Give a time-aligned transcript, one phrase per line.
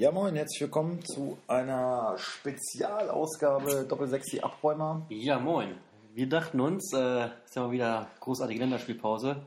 [0.00, 5.04] Ja, moin, herzlich willkommen zu einer Spezialausgabe Doppel-6, die Abräumer.
[5.10, 5.74] Ja, moin.
[6.14, 9.44] Wir dachten uns, äh, ist ja mal wieder großartige Länderspielpause.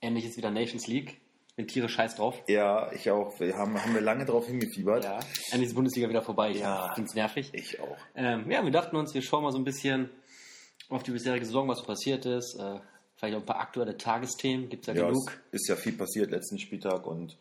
[0.00, 1.20] Endlich ist wieder Nations League.
[1.54, 2.42] Bin tierisch scheiß drauf.
[2.48, 3.38] Ja, ich auch.
[3.40, 5.04] Wir haben, haben wir lange drauf hingefiebert.
[5.04, 5.18] Ja.
[5.50, 6.52] Endlich ist die Bundesliga wieder vorbei.
[6.52, 6.94] Ich Ja.
[6.94, 7.50] find's nervig.
[7.52, 7.98] Ich auch.
[8.14, 10.08] Ähm, ja, wir dachten uns, wir schauen mal so ein bisschen
[10.88, 12.58] auf die bisherige Saison, was so passiert ist.
[12.58, 12.80] Äh,
[13.16, 14.70] vielleicht auch ein paar aktuelle Tagesthemen.
[14.70, 15.30] Gibt's ja, Ja, genug.
[15.52, 17.36] ist ja viel passiert letzten Spieltag und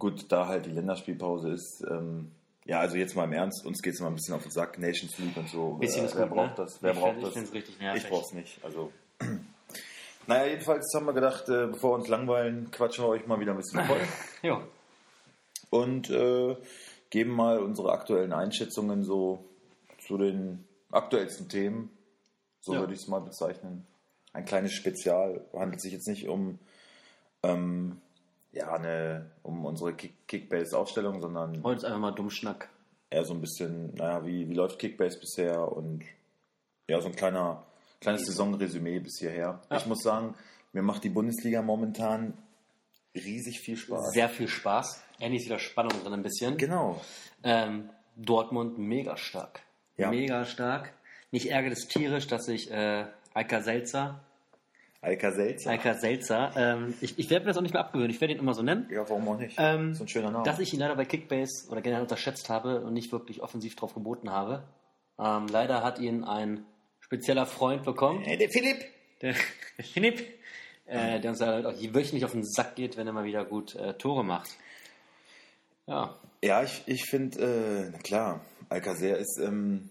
[0.00, 1.84] gut, da halt die Länderspielpause ist.
[1.88, 2.32] Ähm,
[2.64, 4.78] ja, also jetzt mal im Ernst, uns geht es mal ein bisschen auf den Sack,
[4.78, 5.74] Nations League und so.
[5.74, 6.64] Bisschen wer, ist wer gut, braucht ne?
[6.64, 6.82] das?
[6.82, 7.32] Wer Ich braucht ich das?
[7.34, 8.02] find's richtig nervig.
[8.04, 8.58] Ich brauch's nicht.
[8.64, 8.90] Also.
[10.26, 13.52] Naja, jedenfalls haben wir gedacht, äh, bevor wir uns langweilen, quatschen wir euch mal wieder
[13.52, 14.00] ein bisschen voll.
[14.42, 14.60] Ja.
[15.70, 16.56] und äh,
[17.08, 19.44] geben mal unsere aktuellen Einschätzungen so
[20.06, 21.90] zu den aktuellsten Themen.
[22.60, 22.80] So Ja.
[22.80, 23.86] würde ich es mal bezeichnen.
[24.32, 25.44] Ein kleines Spezial.
[25.54, 26.58] Handelt sich jetzt nicht um,
[27.42, 28.00] ähm,
[28.52, 32.68] ja, eine, um unsere Kick Kickbase-Aufstellung, sondern Heute ist einfach mal Dummschnack.
[33.10, 36.04] eher so ein bisschen, naja, wie, wie läuft Kickbase bisher und
[36.88, 37.64] ja, so ein kleiner,
[38.00, 39.60] kleines Saisonresümee bis hierher.
[39.70, 39.76] Ja.
[39.76, 40.34] Ich muss sagen,
[40.72, 42.34] mir macht die Bundesliga momentan
[43.14, 44.12] riesig viel Spaß.
[44.12, 45.02] Sehr viel Spaß.
[45.18, 46.56] Endlich ist wieder Spannung drin ein bisschen.
[46.56, 47.00] Genau.
[47.42, 49.60] Ähm, Dortmund mega stark.
[49.96, 50.10] Ja.
[50.10, 50.92] Mega stark.
[51.30, 54.20] Mich ärgert es tierisch, dass ich äh, Alka Selzer,
[55.02, 55.70] Alka Selzer.
[55.70, 58.40] Alka Selzer, ähm, ich, ich werde mir das auch nicht mehr abgewöhnen, ich werde ihn
[58.40, 59.56] immer so nennen, Ja, warum auch nicht?
[59.58, 60.44] Ähm, so ein schöner Name.
[60.44, 63.94] dass ich ihn leider bei Kickbase oder generell unterschätzt habe und nicht wirklich offensiv drauf
[63.94, 64.62] geboten habe.
[65.18, 66.64] Ähm, leider hat ihn ein
[67.00, 68.76] spezieller Freund bekommen, Hey, der Philipp!
[69.22, 69.34] der,
[69.78, 70.20] der Philipp,
[70.84, 73.74] äh, der uns halt auch wöchentlich auf den Sack geht, wenn er mal wieder gut
[73.76, 74.50] äh, Tore macht.
[75.86, 76.14] Ja,
[76.44, 77.38] Ja, ich, ich finde,
[77.86, 79.88] äh, na klar, Alcacer ist ähm,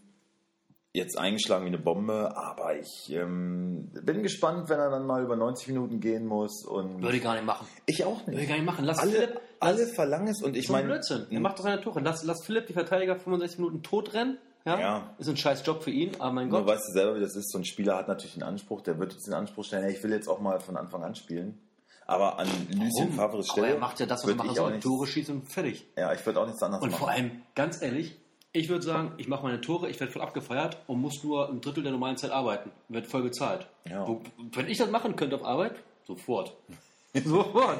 [0.99, 5.35] jetzt eingeschlagen wie eine Bombe, aber ich ähm, bin gespannt, wenn er dann mal über
[5.35, 6.63] 90 Minuten gehen muss.
[6.65, 7.67] Und würde ich gar nicht machen.
[7.85, 8.49] ich auch Würde ich nicht.
[8.49, 8.85] gar nicht machen.
[8.85, 11.25] Lass Alle, Philipp, alle verlangen es und ich meine, Blödsinn.
[11.29, 11.99] Er macht doch seine Tore.
[12.01, 14.37] Lass, lass Philipp die Verteidiger 65 Minuten tot rennen.
[14.65, 14.79] Ja?
[14.79, 15.15] Ja.
[15.17, 16.67] Ist ein scheiß Job für ihn, aber mein nur Gott.
[16.75, 17.51] weißt du selber, wie das ist.
[17.51, 20.03] So ein Spieler hat natürlich einen Anspruch, der wird jetzt den Anspruch stellen, hey, ich
[20.03, 21.57] will jetzt auch mal von Anfang an spielen.
[22.05, 23.75] Aber an Lucien Favres aber Stelle.
[23.75, 24.71] er macht ja das, was er machen soll.
[24.71, 25.85] nicht, Tore schießen und fertig.
[25.95, 26.99] Ja, ich würde auch nichts anderes Und machen.
[26.99, 28.18] vor allem, ganz ehrlich,
[28.51, 31.61] ich würde sagen, ich mache meine Tore, ich werde voll abgefeiert und muss nur ein
[31.61, 32.71] Drittel der normalen Zeit arbeiten.
[32.87, 33.67] Wird voll bezahlt.
[33.85, 34.07] Ja.
[34.07, 34.21] Wo,
[34.53, 36.55] wenn ich das machen könnte auf Arbeit, sofort.
[37.25, 37.79] sofort.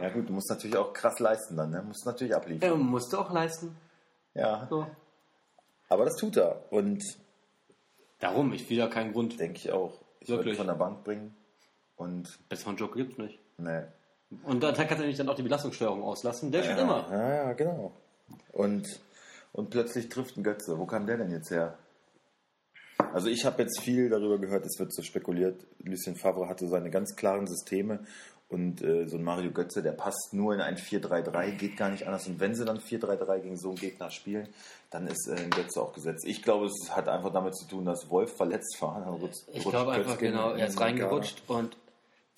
[0.00, 1.82] Ja gut, du musst natürlich auch krass leisten dann, ne?
[1.82, 2.68] Musst natürlich abliefern.
[2.70, 3.76] Er musste auch leisten.
[4.34, 4.86] Ja, So.
[5.88, 6.62] aber das tut er.
[6.70, 7.02] Und
[8.20, 9.40] Darum, ich will ja keinen Grund.
[9.40, 9.94] denke ich auch.
[10.20, 10.58] Ich würde Wirklich.
[10.58, 11.34] von der Bank bringen.
[11.96, 13.38] Und Besseren Joker gibt's nicht.
[13.58, 13.90] ne.
[14.44, 16.52] Und da kann er nämlich dann auch die Belastungssteuerung auslassen.
[16.52, 17.06] Der Ja, steht immer.
[17.10, 17.92] ja, ja, genau.
[18.52, 18.86] Und,
[19.52, 20.78] und plötzlich trifft ein Götze.
[20.78, 21.78] Wo kam der denn jetzt her?
[23.12, 26.90] Also ich habe jetzt viel darüber gehört, es wird so spekuliert, Lucien Favre hatte seine
[26.90, 28.00] ganz klaren Systeme
[28.50, 32.06] und äh, so ein Mario Götze, der passt nur in ein 4-3-3, geht gar nicht
[32.06, 32.26] anders.
[32.26, 34.48] Und wenn sie dann 4-3-3 gegen so einen Gegner spielen,
[34.90, 36.24] dann ist äh, ein Götze auch gesetzt.
[36.26, 39.18] Ich glaube, es hat einfach damit zu tun, dass Wolf verletzt war.
[39.52, 41.76] Ich glaube einfach, genau, er ist reingerutscht und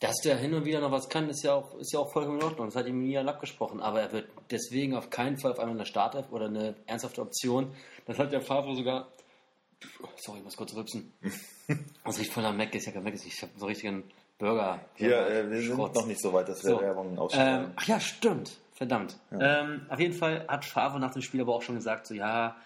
[0.03, 2.39] dass der hin und wieder noch was kann, ist ja auch, ist ja auch vollkommen
[2.41, 2.67] in Ordnung.
[2.67, 3.81] Das hat ihm nie abgesprochen.
[3.81, 7.73] Aber er wird deswegen auf keinen Fall auf einmal eine Startelf oder eine ernsthafte Option.
[8.07, 9.09] Das hat der Favre sogar.
[10.17, 11.13] Sorry, ich muss kurz rübsen.
[12.05, 14.05] Das riecht voller Mac, ist ja kein Mac, ich habe so einen richtigen
[14.37, 14.81] Burger.
[14.97, 15.95] Hier, äh, wir sind Schrotz.
[15.95, 16.81] noch nicht so weit, dass wir So.
[16.81, 17.65] Werbung ausstrahlen.
[17.67, 18.59] Ähm, ach ja, stimmt.
[18.73, 19.17] Verdammt.
[19.31, 22.57] Ähm, auf jeden Fall hat Favre nach dem Spiel aber auch schon gesagt, so ja,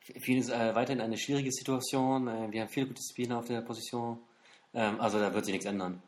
[0.00, 2.28] viel ist äh, weiterhin eine schwierige Situation.
[2.28, 4.18] Äh, wir haben viele gute Spieler auf der Position.
[4.72, 6.00] Ähm, also da wird sich nichts ändern.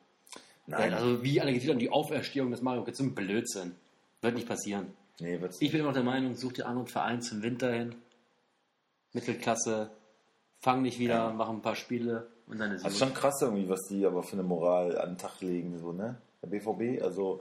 [0.67, 3.75] Nein, Ja, also wie alle getitelt haben, die Auferstehung des Mario Götze, ein Blödsinn.
[4.23, 4.87] Wird nicht passieren.
[5.21, 7.95] nee, wird's Ich bin immer der Meinung, such dir anderen Verein zum Winter hin.
[9.13, 9.91] Mittelklasse.
[10.61, 13.69] Fang nicht wieder, mach ein paar Spiele und dann ist es ist schon krass irgendwie,
[13.69, 16.17] was die aber für eine Moral an den Tag legen, so, ne?
[16.43, 17.41] Der BVB, also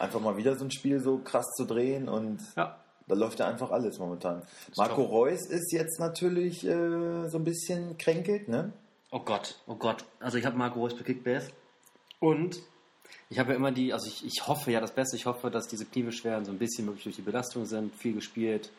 [0.00, 2.76] einfach mal wieder so ein Spiel so krass zu drehen und Ja.
[3.06, 4.42] da läuft ja einfach alles momentan.
[4.76, 8.72] Marco doch- Reus ist jetzt natürlich äh, so ein bisschen kränkelt, ne?
[9.12, 10.04] Oh Gott, oh Gott.
[10.18, 11.50] Also ich habe Marco Reus bei Kickbase
[12.20, 12.60] und
[13.28, 15.66] ich habe ja immer die, also ich, ich hoffe ja das Beste, ich hoffe, dass
[15.66, 18.70] diese Kniebeschwerden so ein bisschen möglich durch die Belastung sind, viel gespielt.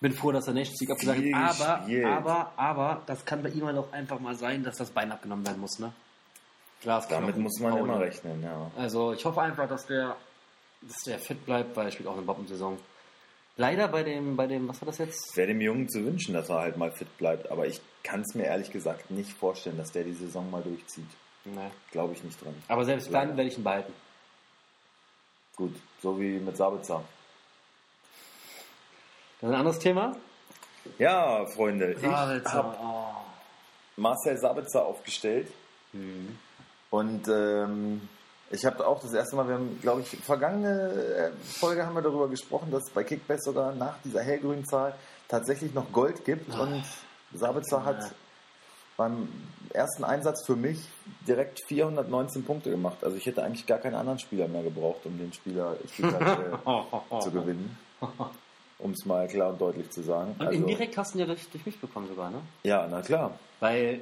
[0.00, 2.06] Bin froh, dass der Nations League abgesagt hat, aber, gespielt.
[2.06, 5.46] aber, aber, das kann bei ihm halt auch einfach mal sein, dass das Bein abgenommen
[5.46, 5.92] werden muss, ne?
[6.80, 7.84] Glasknochen, Damit muss man Pauli.
[7.84, 8.70] immer rechnen, ja.
[8.76, 10.16] Also ich hoffe einfach, dass der,
[10.80, 12.78] dass der fit bleibt, weil er spielt auch eine Bombensaison.
[13.58, 15.36] Leider bei dem, bei dem, was war das jetzt?
[15.36, 18.34] Wäre dem Jungen zu wünschen, dass er halt mal fit bleibt, aber ich kann es
[18.34, 21.10] mir ehrlich gesagt nicht vorstellen, dass der die Saison mal durchzieht.
[21.44, 21.70] Nee.
[21.90, 22.54] Glaube ich nicht dran.
[22.68, 23.28] Aber selbst Leider.
[23.28, 23.92] dann werde ich ihn behalten.
[25.56, 27.02] Gut, so wie mit Sabitzer.
[29.40, 30.16] Das ist ein anderes Thema.
[30.98, 33.14] Ja, Freunde, ich Sabitzer, habe oh.
[33.96, 35.50] Marcel Sabitzer aufgestellt.
[35.92, 36.38] Mhm.
[36.90, 38.08] Und ähm,
[38.52, 42.02] Ich habe auch das erste Mal, wir haben, glaube ich, vergangene äh, Folge haben wir
[42.02, 44.94] darüber gesprochen, dass es bei Kickbass sogar nach dieser hellgrünen Zahl
[45.28, 46.52] tatsächlich noch Gold gibt.
[46.54, 46.62] Ah.
[46.62, 46.84] Und
[47.32, 48.12] Sabitzer hat
[49.00, 49.28] beim
[49.72, 50.78] ersten Einsatz für mich
[51.26, 53.02] direkt 419 Punkte gemacht.
[53.02, 57.30] Also ich hätte eigentlich gar keinen anderen Spieler mehr gebraucht, um den Spieler äh, zu
[57.32, 57.78] gewinnen.
[58.78, 60.34] Um es mal klar und deutlich zu sagen.
[60.38, 62.42] Und Also, indirekt hast du ihn ja durch, durch mich bekommen sogar, ne?
[62.62, 63.38] ja, na klar.
[63.60, 64.00] Weil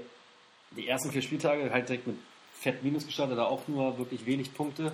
[0.73, 2.17] die ersten vier Spieltage halt direkt mit
[2.55, 4.91] Fett Minus gestartet, da auch nur wirklich wenig Punkte.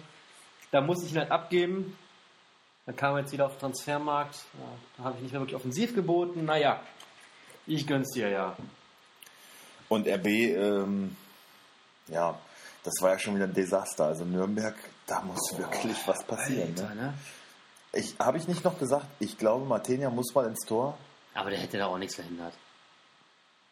[0.70, 1.96] Da muss ich ihn halt abgeben.
[2.84, 4.44] Dann kam er jetzt wieder auf den Transfermarkt.
[4.98, 6.44] Da habe ich nicht mehr wirklich offensiv geboten.
[6.44, 6.82] Naja,
[7.66, 8.54] ich gönn's dir ja.
[9.88, 11.16] Und RB, ähm,
[12.08, 12.38] ja,
[12.82, 14.06] das war ja schon wieder ein Desaster.
[14.06, 14.74] Also Nürnberg,
[15.06, 16.70] da muss wirklich was passieren.
[16.78, 17.02] Alter, Ne?
[17.02, 17.14] ne?
[17.92, 20.98] Ich, Habe ich nicht noch gesagt, ich glaube, Martenia muss mal ins Tor.
[21.32, 22.52] Aber der hätte da auch nichts verhindert.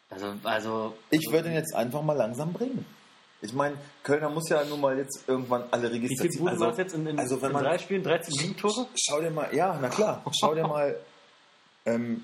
[0.09, 2.85] Also, also Ich würde ihn jetzt einfach mal langsam bringen.
[3.41, 6.39] Ich meine, Kölner muss ja nun mal jetzt irgendwann alle wie Register viel ziehen.
[6.39, 8.03] Bude Also, war es jetzt in, in, also wenn in man, drei Spielen?
[8.03, 8.87] 13 Gegentore?
[8.95, 10.97] schau dir mal, ja, na klar, schau dir mal,
[11.85, 12.23] ähm,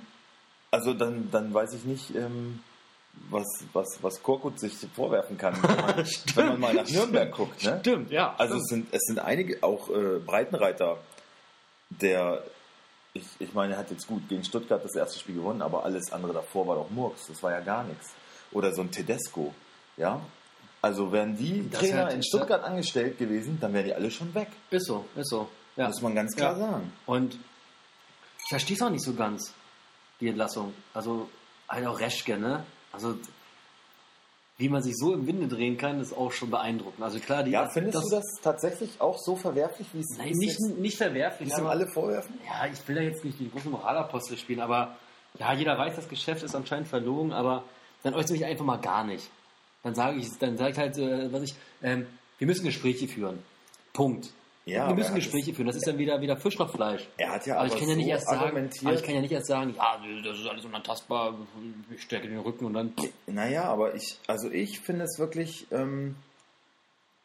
[0.71, 2.63] also dann, dann weiß ich nicht, ähm,
[3.29, 5.97] was, was, was Korkut sich vorwerfen kann, wenn man,
[6.35, 7.63] wenn man mal nach Nürnberg guckt.
[7.63, 7.77] Ne?
[7.81, 8.33] Stimmt, ja.
[8.37, 8.85] Also es stimmt.
[8.91, 10.97] sind, es sind einige, auch äh, Breitenreiter,
[11.89, 12.43] der,
[13.13, 16.11] ich, ich meine, er hat jetzt gut gegen Stuttgart das erste Spiel gewonnen, aber alles
[16.11, 18.09] andere davor war doch Murks, das war ja gar nichts.
[18.51, 19.53] Oder so ein Tedesco,
[19.97, 20.19] ja.
[20.81, 24.47] Also wären die Das Trainer in Stuttgart angestellt gewesen, dann wären die alle schon weg,
[24.71, 25.49] ist so, ist so.
[25.75, 25.87] Ja.
[25.87, 26.71] muss man ganz klar Ja.
[26.71, 26.93] sagen.
[27.05, 29.53] Und ich verstehe es auch nicht so ganz,
[30.19, 30.73] die Entlassung.
[30.93, 31.29] Also,
[31.67, 32.63] halt auch Reschke, ne?
[32.91, 33.15] Also,
[34.57, 37.01] wie man sich so im Winde drehen kann, ist auch schon beeindruckend.
[37.01, 40.59] Also klar, die, Ja, findest du das tatsächlich auch so verwerflich, wie es Nein, nicht,
[40.59, 41.53] jetzt- nicht verwerflich.
[41.55, 42.37] aber- alle vorwerfen?
[42.45, 44.97] Ja, ich will da jetzt nicht die großen Moralapostel spielen, aber
[45.37, 47.63] ja, jeder weiß, das Geschäft ist anscheinend verlogen, aber
[48.03, 49.29] dann äußere ich einfach mal gar nicht.
[49.83, 52.05] Dann sage ich, dann sage ich halt, äh, was ich, ähm,
[52.37, 53.39] wir müssen Gespräche führen.
[53.93, 54.29] Punkt.
[54.71, 55.67] Ja, wir müssen Gespräche führen.
[55.67, 57.07] Das ist dann wieder, wieder Fisch nach Fleisch.
[57.17, 59.03] Er hat ja aber aber ich kann ja nicht so erst sagen, argumentiert- aber ich
[59.03, 61.35] kann ja nicht erst sagen, ja, das ist alles unantastbar,
[61.95, 62.93] ich stärke den Rücken und dann.
[63.27, 66.15] Naja, aber ich, also ich finde es wirklich, ähm,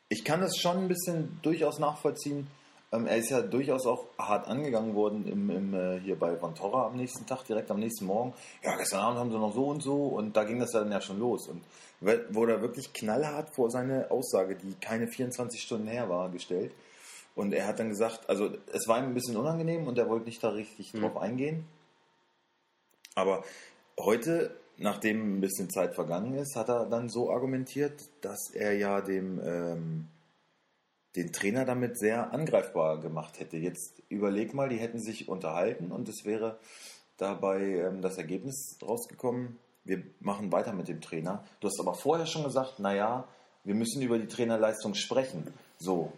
[0.09, 2.47] ich kann es schon ein bisschen durchaus nachvollziehen.
[2.93, 6.87] Ähm, er ist ja durchaus auch hart angegangen worden im, im, äh, hier bei Vantora
[6.87, 8.33] am nächsten Tag, direkt am nächsten Morgen.
[8.63, 11.01] Ja, gestern Abend haben sie noch so und so und da ging das dann ja
[11.01, 11.49] schon los.
[11.49, 11.63] Und
[12.31, 16.73] wurde er wirklich knallhart vor seine Aussage, die keine 24 Stunden her war, gestellt.
[17.35, 20.27] Und er hat dann gesagt, also es war ihm ein bisschen unangenehm und er wollte
[20.27, 21.67] nicht da richtig drauf eingehen.
[23.15, 23.45] Aber
[23.99, 29.01] heute, nachdem ein bisschen Zeit vergangen ist, hat er dann so argumentiert, dass er ja
[29.01, 30.09] dem ähm,
[31.17, 33.57] den Trainer damit sehr angreifbar gemacht hätte.
[33.57, 36.59] Jetzt überleg mal, die hätten sich unterhalten und es wäre
[37.17, 41.45] dabei ähm, das Ergebnis rausgekommen, wir machen weiter mit dem Trainer.
[41.61, 43.29] Du hast aber vorher schon gesagt, naja,
[43.65, 45.53] wir müssen über die Trainerleistung sprechen.
[45.79, 46.13] So.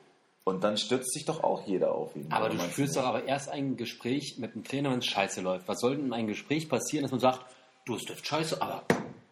[0.48, 2.28] Und dann stürzt sich doch auch jeder auf ihn.
[2.30, 5.66] Aber du führst doch aber erst ein Gespräch mit dem Trainer, wenn es scheiße läuft.
[5.66, 7.40] Was soll denn in einem Gespräch passieren, dass man sagt,
[7.84, 8.84] du, es läuft scheiße, aber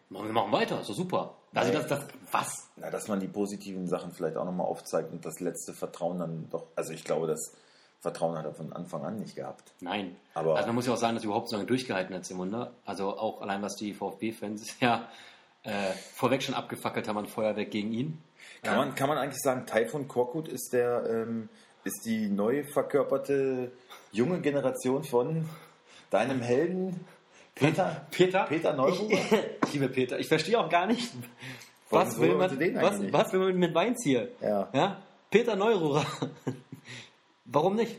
[0.09, 1.35] wir machen weiter, doch super.
[1.53, 2.69] Also das, das, was?
[2.75, 6.49] Na, dass man die positiven Sachen vielleicht auch nochmal aufzeigt und das letzte Vertrauen dann
[6.51, 6.65] doch.
[6.75, 7.53] Also ich glaube, das
[8.01, 9.71] Vertrauen hat er von Anfang an nicht gehabt.
[9.79, 10.17] Nein.
[10.33, 12.49] Aber- also man muss ja auch sagen, dass er überhaupt so lange durchgehalten hat, Simon.
[12.49, 12.71] Ne?
[12.85, 15.07] Also auch allein was die VfB-Fans ja
[15.65, 18.21] äh, vorweg schon abgefackelt haben an Feuerwerk gegen ihn.
[18.63, 21.49] Kann, man, kann man eigentlich sagen, Taifun Korkut ist der ähm,
[21.83, 23.71] ist die neu verkörperte
[24.11, 25.47] junge Generation von
[26.09, 27.05] deinem Helden
[27.53, 28.45] Peter Peter?
[28.45, 28.77] Peter?
[28.87, 30.19] Ich liebe Peter.
[30.19, 31.11] Ich verstehe auch gar nicht,
[31.89, 34.31] Warum was will man, was, was will man mit Weinziel?
[34.41, 34.69] Ja.
[34.73, 35.01] ja?
[35.29, 36.05] Peter Neururer.
[37.45, 37.97] Warum nicht?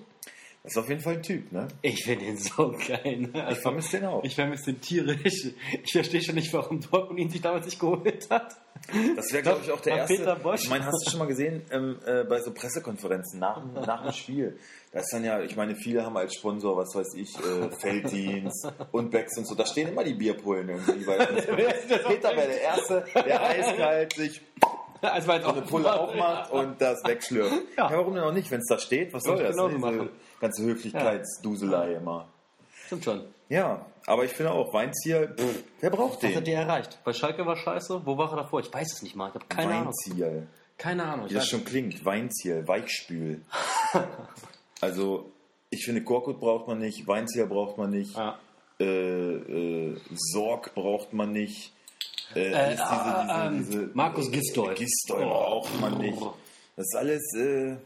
[0.67, 1.69] Das ist auf jeden Fall ein Typ, ne?
[1.81, 3.19] Ich finde ihn so geil.
[3.19, 3.31] Ne?
[3.33, 4.25] Ich Also, vermisse den auch.
[4.25, 5.47] ich vermisse ihn tierisch.
[5.85, 8.57] Ich verstehe schon nicht, warum Dortmund ihn sich damals nicht geholt hat.
[9.15, 10.17] Das wäre, glaube ich, auch der erste.
[10.17, 10.65] Peter Bosch.
[10.65, 14.13] Ich meine, hast du schon mal gesehen ähm, äh, bei so Pressekonferenzen nach, nach dem
[14.13, 14.59] Spiel?
[14.93, 18.69] Da ist dann ja, ich meine, viele haben als Sponsor, was weiß ich, äh, Felddienst
[18.93, 19.55] und Becks und so.
[19.55, 21.07] Da stehen immer die Bierpullen irgendwie.
[21.07, 21.27] Weil
[22.07, 24.41] Peter wäre der Erste, der eiskalt sich
[25.03, 27.53] Also war jetzt so eine Pulle aufmacht und das wegschlürft.
[27.77, 27.91] Ja.
[27.91, 27.97] Ja.
[27.99, 29.13] warum denn auch nicht, wenn es da steht?
[29.13, 29.51] Was soll das?
[29.51, 30.09] ich genauso Diese machen.
[30.41, 32.29] ganze Höflichkeitsduselei immer.
[32.87, 33.25] Stimmt schon.
[33.49, 36.53] Ja, aber ich finde auch, Weinzieher, pff, wer braucht Was hat den?
[36.55, 36.99] der erreicht?
[37.05, 38.03] Bei Schalke war scheiße.
[38.05, 38.61] Wo war er davor?
[38.61, 39.29] Ich weiß es nicht mal.
[39.29, 39.87] Ich habe keine Ahnung.
[40.07, 40.43] Weinzieher.
[40.79, 41.27] Keine Ahnung.
[41.27, 43.43] Ich Wie das schon klingt, Weinziel, Weichspül.
[44.81, 45.31] also,
[45.71, 48.39] ich finde, Korkut braucht man nicht, Weinzieher braucht man nicht, Ja.
[48.81, 51.73] äh, äh, Sorg braucht man nicht.
[52.35, 54.75] Äh, Äh, alles äh, ähm, Markus Gisdol.
[54.75, 55.29] Gisdol Oh.
[55.29, 56.21] braucht man nicht.
[56.77, 57.77] Das ist alles, äh,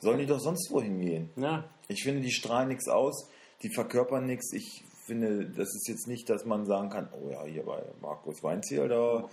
[0.00, 1.30] sollen die doch sonst wohin gehen.
[1.36, 1.64] Ja.
[1.88, 3.28] Ich finde, die strahlen nichts aus,
[3.62, 4.52] die verkörpern nichts.
[4.52, 8.42] Ich finde, das ist jetzt nicht, dass man sagen kann, oh ja, hier bei Markus
[8.42, 9.28] Weinziel, da,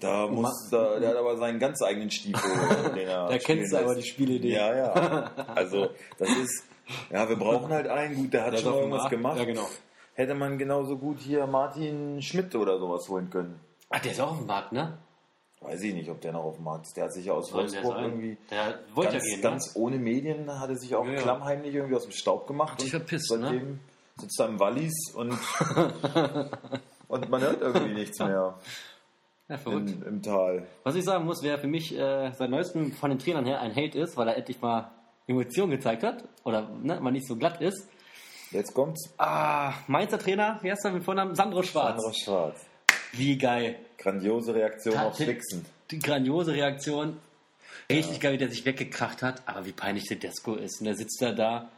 [0.00, 2.50] da muss, da, der hat aber seinen ganz eigenen Stiefel.
[2.94, 4.52] den er Da kennst du aber die Spielidee.
[4.54, 5.30] Ja, ja.
[5.54, 6.64] Also, das ist,
[7.10, 9.38] ja, wir brauchen halt einen, gut, der hat Der schon irgendwas gemacht.
[9.38, 9.66] Ja, genau.
[10.14, 13.60] Hätte man genauso gut hier Martin Schmidt oder sowas holen können.
[13.90, 14.98] Ach, der ist auch auf dem Markt, ne?
[15.60, 16.96] Weiß ich nicht, ob der noch auf dem Markt ist.
[16.96, 19.98] Der hat sich ja aus Soll Wolfsburg irgendwie Der wollte ja ganz, gehen, ganz ohne
[19.98, 21.20] Medien, hat er sich auch Ja, ja.
[21.22, 22.80] klammheimlich irgendwie aus dem Staub gemacht.
[22.82, 23.78] Und verpisst, seitdem ne?
[24.16, 25.32] sitzt er im Wallis und,
[27.08, 28.54] und man hört irgendwie nichts mehr ne?
[29.48, 29.90] Ja, verrückt.
[29.90, 30.66] in, im Tal.
[30.82, 33.70] Was ich sagen muss, wer für mich äh, seit neuestem von den Trainern her ein
[33.76, 34.90] Hate ist, weil er endlich mal
[35.28, 37.88] Emotionen gezeigt hat oder ne, mal nicht so glatt ist.
[38.50, 39.14] Jetzt kommt's.
[39.18, 41.34] Ah, Mainzer Trainer, wie heißt er mit Vornamen?
[41.36, 42.00] Sandro Schwarz.
[42.02, 42.66] Sandro Schwarz.
[43.12, 43.76] Wie geil.
[43.98, 45.64] Grandiose Reaktion aufs Tate- Wichsen.
[45.90, 47.16] Die grandiose Reaktion.
[47.90, 49.42] Richtig geil, wie der sich weggekracht hat.
[49.46, 50.80] Aber wie peinlich der Desko ist.
[50.80, 51.70] Und der sitzt da da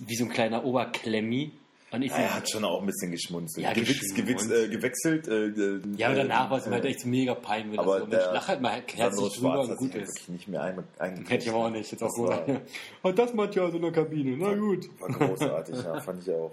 [0.00, 1.52] wie so ein kleiner Oberklemmi.
[1.92, 3.64] Und ich so, Er hat schon auch ein bisschen geschmunzelt.
[3.64, 5.28] Ja, Gewichs, gewichs, äh, gewechselt.
[5.28, 7.78] Äh, äh, ja, aber danach äh, war es mir halt äh, echt mega peinlich.
[7.78, 10.08] aber so, der lach halt mal herzlich drüber und hat gut ist.
[10.08, 11.30] wirklich nicht mehr ein, eingekriegt.
[11.30, 11.90] Hätte ich aber auch nicht.
[11.90, 12.60] Jetzt auch Das war-.
[13.02, 14.36] Und das macht ja so in der Kabine.
[14.36, 14.88] Na gut.
[15.00, 16.52] War großartig, ja, fand ich auch.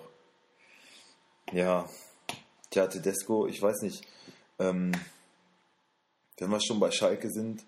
[1.52, 1.90] Ja,
[2.74, 4.06] tja, Tedesco, ich weiß nicht,
[4.60, 4.92] ähm,
[6.38, 7.64] wenn wir schon bei Schalke sind,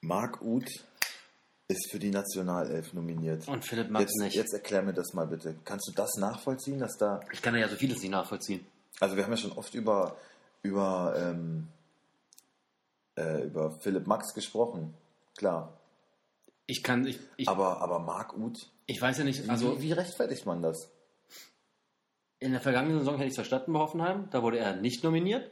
[0.00, 0.68] Marc Uth
[1.68, 3.46] ist für die Nationalelf nominiert.
[3.48, 4.34] Und Philipp Max Jetzt, nicht.
[4.36, 5.54] jetzt erklär mir das mal bitte.
[5.64, 8.66] Kannst du das nachvollziehen, dass da, Ich kann ja so vieles nicht nachvollziehen.
[9.00, 10.16] also wir haben ja schon oft über,
[10.62, 11.68] über, ähm,
[13.16, 14.94] äh, über Philipp Max gesprochen,
[15.36, 15.78] klar.
[16.66, 19.92] Ich kann, ich, ich, Aber, aber Marc Uth, ich weiß ja nicht, also also wie
[19.92, 20.90] rechtfertigt man das?
[22.40, 24.28] In der vergangenen Saison hätte ich es verstanden bei Hoffenheim.
[24.30, 25.50] Da wurde er nicht nominiert.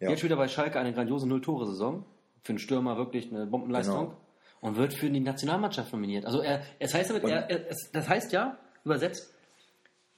[0.00, 0.10] Ja.
[0.10, 2.04] Jetzt wieder bei Schalke eine grandiose Null-Tore-Saison.
[2.42, 4.06] Für einen Stürmer wirklich eine Bombenleistung.
[4.06, 4.20] Genau.
[4.60, 6.26] Und wird für die Nationalmannschaft nominiert.
[6.26, 9.32] Also er, es heißt damit, er, er, es, das heißt ja, übersetzt,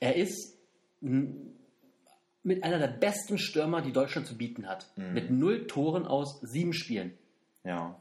[0.01, 0.57] er ist
[1.01, 4.91] mit einer der besten Stürmer, die Deutschland zu bieten hat.
[4.97, 5.13] Mhm.
[5.13, 7.17] Mit null Toren aus sieben Spielen.
[7.65, 7.97] Ja.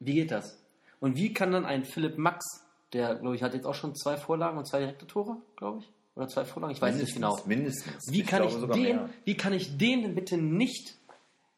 [0.00, 0.60] Wie geht das?
[1.00, 2.44] Und wie kann dann ein Philipp Max,
[2.92, 5.92] der, glaube ich, hat jetzt auch schon zwei Vorlagen und zwei direkte Tore, glaube ich?
[6.16, 6.72] Oder zwei Vorlagen?
[6.74, 7.38] Ich weiß nicht genau.
[7.46, 8.10] Mindestens.
[8.10, 9.10] Wie kann ich, glaube sogar den, mehr.
[9.24, 10.94] wie kann ich den denn bitte nicht,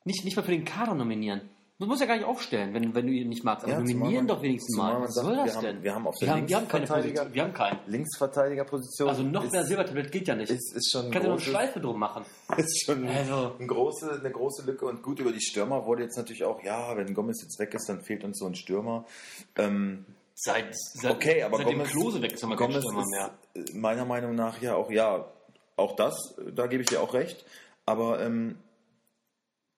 [0.04, 1.42] nicht, nicht mal für den Kader nominieren?
[1.78, 3.64] Du musst ja gar nicht aufstellen, wenn, wenn du ihn nicht magst.
[3.64, 4.98] Aber Ja, nominieren doch wenigstens mal.
[5.02, 5.82] Was sagt, soll wir das haben- denn?
[5.82, 7.34] wir haben auf der wir haben, wir haben keine Position.
[7.34, 7.78] Wir haben keinen.
[7.86, 10.50] Linksverteidigerposition Also noch ist, mehr Silbertablett geht ja nicht.
[10.50, 12.24] ist, ist schon, Kannst du noch Schleife drum machen.
[12.56, 14.86] ist schon Also- eine, große, eine große Lücke.
[14.86, 17.86] Und gut, über die Stürmer wurde jetzt natürlich auch, ja, wenn Gomez jetzt weg ist,
[17.90, 19.04] dann fehlt uns so ein Stürmer.
[19.56, 20.06] Ähm,
[20.38, 23.10] Seit, seit, okay, aber seitdem Gomez, Klose weg ist, haben wir keinen Gomez Stürmer ist
[23.10, 23.38] mehr.
[23.54, 25.32] äh, meiner Meinung nach ja auch, ja,
[25.76, 26.14] auch das,
[26.52, 27.46] da gebe ich dir auch recht.
[27.86, 28.58] Aber ähm,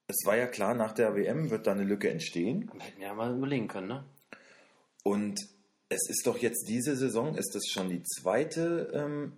[0.09, 2.71] es war ja klar, nach der WM wird da eine Lücke entstehen.
[2.77, 4.05] Hätten wir ja mal überlegen können, ne?
[5.05, 5.38] Und
[5.91, 9.35] es ist doch jetzt diese Saison, ist das schon die zweite ähm,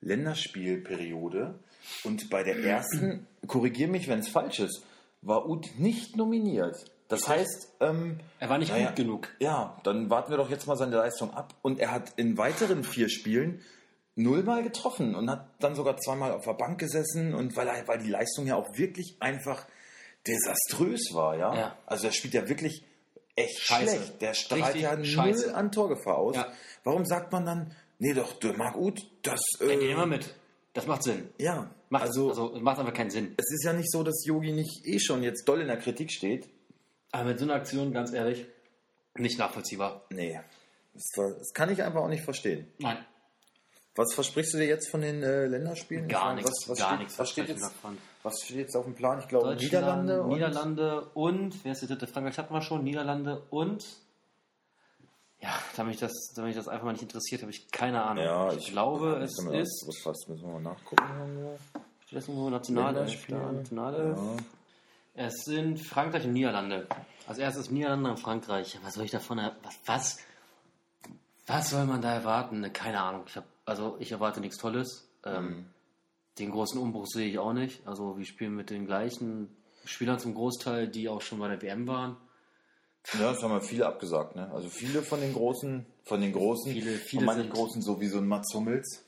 [0.00, 1.60] Länderspielperiode.
[2.02, 4.84] Und bei der ersten, korrigier mich, wenn es falsch ist,
[5.22, 6.90] war Uth nicht nominiert.
[7.08, 9.28] Das heißt, ähm, Er war nicht naja, gut genug.
[9.38, 11.54] Ja, dann warten wir doch jetzt mal seine Leistung ab.
[11.62, 13.60] Und er hat in weiteren vier Spielen
[14.16, 17.34] nullmal getroffen und hat dann sogar zweimal auf der Bank gesessen.
[17.34, 19.66] Und weil, er, weil die Leistung ja auch wirklich einfach
[20.26, 21.54] desaströs war, ja.
[21.54, 21.76] Ja.
[21.86, 22.84] Also er spielt ja wirklich
[23.36, 23.96] echt Scheiße.
[23.96, 24.22] schlecht.
[24.22, 25.46] Der strahlt Richtig ja scheiße.
[25.46, 26.34] null an Torgefahr aus.
[26.36, 26.48] Ja.
[26.82, 29.40] Warum sagt man dann, nee doch, der mag Uth, das...
[29.60, 30.34] Äh, Nehmen wir mit.
[30.72, 31.28] Das macht Sinn.
[31.38, 33.32] ja, Macht, also, also, macht einfach keinen Sinn.
[33.36, 36.10] es ist ja nicht so, dass Yogi nicht eh schon jetzt doll in der Kritik
[36.10, 36.48] steht.
[37.12, 38.46] Aber mit so einer Aktion, ganz ehrlich,
[39.14, 40.02] nicht nachvollziehbar.
[40.10, 40.40] Nee,
[40.94, 42.66] das, war, das kann ich einfach auch nicht verstehen.
[42.78, 42.98] Nein,
[43.94, 46.08] Was versprichst du dir jetzt von den äh, Länderspielen?
[46.08, 46.50] gar Ich meine, nichts.
[46.50, 47.98] Was, was, gar steht, nichts was, steht jetzt, davon.
[48.22, 49.18] was steht jetzt auf dem Plan?
[49.20, 52.06] Ich glaube Niederlande und Niederlande und, wer ist der dritte?
[52.06, 53.84] Frankreich hatten wir schon, Niederlande und,
[55.40, 58.24] ja, da mich das, da mich das einfach mal nicht interessiert, habe ich keine Ahnung.
[58.24, 61.04] Ja, ich, glaube, es ist, Was, was müssen wir mal nachgucken?
[62.06, 64.16] steht das irgendwo Nationalelf, Nationalelf.
[64.16, 64.36] Ja.
[65.16, 66.86] Es sind Frankreich und Niederlande.
[67.26, 68.78] Als erstes Niederlande und Frankreich.
[68.84, 70.18] Was soll ich davon, was, was,
[71.46, 72.70] was soll man da erwarten?
[72.72, 73.22] Keine Ahnung.
[73.26, 75.08] Ich hab, also ich erwarte nichts Tolles.
[75.24, 75.66] Ähm, Mhm.
[76.38, 77.86] Den großen Umbruch sehe ich auch nicht.
[77.88, 79.56] Also wir spielen mit den gleichen
[79.86, 82.18] Spielern zum Großteil, die auch schon bei der WM waren.
[83.14, 84.36] ja, das haben wir viele abgesagt.
[84.36, 84.50] Ne?
[84.52, 88.08] Also viele von den großen, von den großen, Viele- viele von manchen großen, so wie
[88.08, 89.02] so ein Mats Hummels.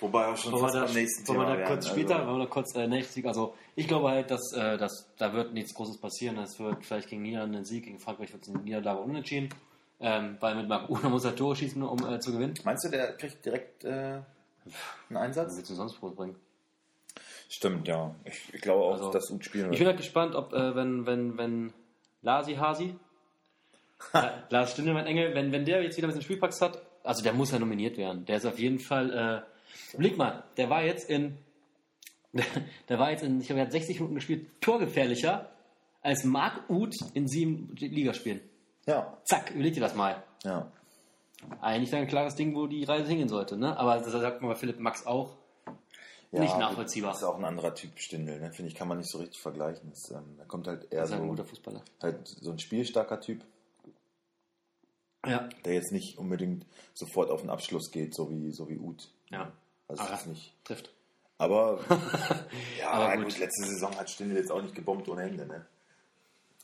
[0.00, 2.44] Wobei auch schon fast beim nächsten wollen wir Thema da kurz später, Also, wollen wir
[2.44, 5.98] da kurz äh, nächstes, also ich glaube halt, dass, äh, dass da wird nichts Großes
[5.98, 6.38] passieren.
[6.38, 9.48] Es wird vielleicht gegen Niederlande ein Sieg, gegen Frankreich wird es eine Niederlage unentschieden.
[10.00, 12.54] Ähm, weil mit Marc Uner muss er Tore schießen, um äh, zu gewinnen.
[12.62, 14.20] meinst du, der kriegt direkt äh,
[15.08, 15.56] einen Einsatz?
[15.56, 16.36] willst du sonst groß bringen?
[17.48, 18.14] Stimmt, ja.
[18.24, 19.78] Ich, ich glaube auch, Also, dass Uth spielen Ich wird.
[19.80, 21.72] bin halt gespannt, ob, äh, wenn, wenn, wenn
[22.22, 22.94] Lasi Hasi,
[24.12, 27.32] La- Lars Stindelmann Engel, wenn, wenn der jetzt wieder ein bisschen Spielpraxis hat, also der
[27.32, 28.24] muss ja nominiert werden.
[28.26, 29.10] Der ist auf jeden Fall,
[29.44, 29.57] äh,
[29.96, 31.38] blick mal, der war jetzt in,
[32.88, 35.50] der war jetzt in, ich er hat 60 Minuten gespielt, torgefährlicher
[36.02, 38.40] als Marc Uth in sieben Ligaspielen.
[38.86, 40.22] Ja, Zack, überleg dir das mal.
[40.44, 40.70] ja.
[41.60, 43.76] Eigentlich ein klares Ding, wo die Reise hingehen sollte, ne?
[43.78, 45.36] Aber das sagt man bei Philipp Max auch.
[46.32, 47.12] ja Nicht nachvollziehbar.
[47.12, 48.50] Das ist auch ein anderer Typ Stindel, ne?
[48.52, 49.88] finde ich, kann man nicht so richtig vergleichen.
[49.90, 51.84] Das, ähm, er kommt halt eher ist ein so, guter Fußballer.
[52.02, 53.44] halt so ein spielstarker Typ,
[55.26, 55.48] Ja.
[55.64, 59.08] der jetzt nicht unbedingt sofort auf den Abschluss geht, so wie, so wie Uth.
[59.30, 59.52] Ja.
[59.88, 60.52] Also Aber nicht.
[60.64, 60.92] Trifft.
[61.38, 61.80] Aber
[62.78, 63.24] ja, Aber gut.
[63.26, 63.38] gut.
[63.38, 65.46] letzte Saison hat Stindel jetzt auch nicht gebombt ohne Ende.
[65.46, 65.66] Ne?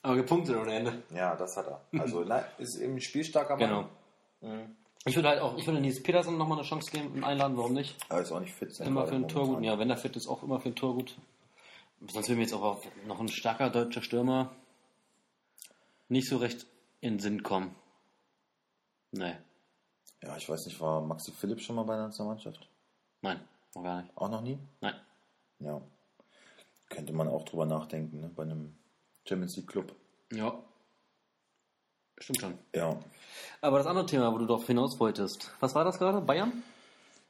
[0.03, 1.03] Aber gepunktet ohne Ende.
[1.11, 1.81] Ja, das hat er.
[1.99, 2.23] Also
[2.59, 3.89] ist eben ein spielstarker Mann.
[4.41, 4.67] Genau.
[5.07, 7.73] Ich würde halt auch, ich würde Nils Petersen nochmal eine Chance geben und einladen, warum
[7.73, 7.97] nicht?
[8.09, 8.79] Aber ist auch nicht fit.
[8.81, 9.63] Immer für ein Tor gut.
[9.65, 11.17] Ja, wenn er fit ist, auch immer für ein Tor gut.
[12.09, 14.51] Sonst will mir jetzt auch noch ein starker deutscher Stürmer
[16.09, 16.67] nicht so recht
[17.01, 17.75] in den Sinn kommen.
[19.13, 19.37] Nee,
[20.23, 22.69] Ja, ich weiß nicht, war Maxi Philipp schon mal bei der Nationalmannschaft?
[23.25, 23.41] Nein,
[23.75, 24.17] noch gar nicht.
[24.17, 24.59] Auch noch nie?
[24.81, 24.95] Nein.
[25.59, 25.81] Ja.
[26.89, 28.31] Könnte man auch drüber nachdenken, ne?
[28.35, 28.77] bei einem
[29.27, 29.95] Champions League Club.
[30.33, 30.55] Ja.
[32.19, 32.59] Stimmt schon.
[32.75, 32.97] Ja.
[33.61, 36.21] Aber das andere Thema, wo du darauf hinaus wolltest, was war das gerade?
[36.21, 36.63] Bayern?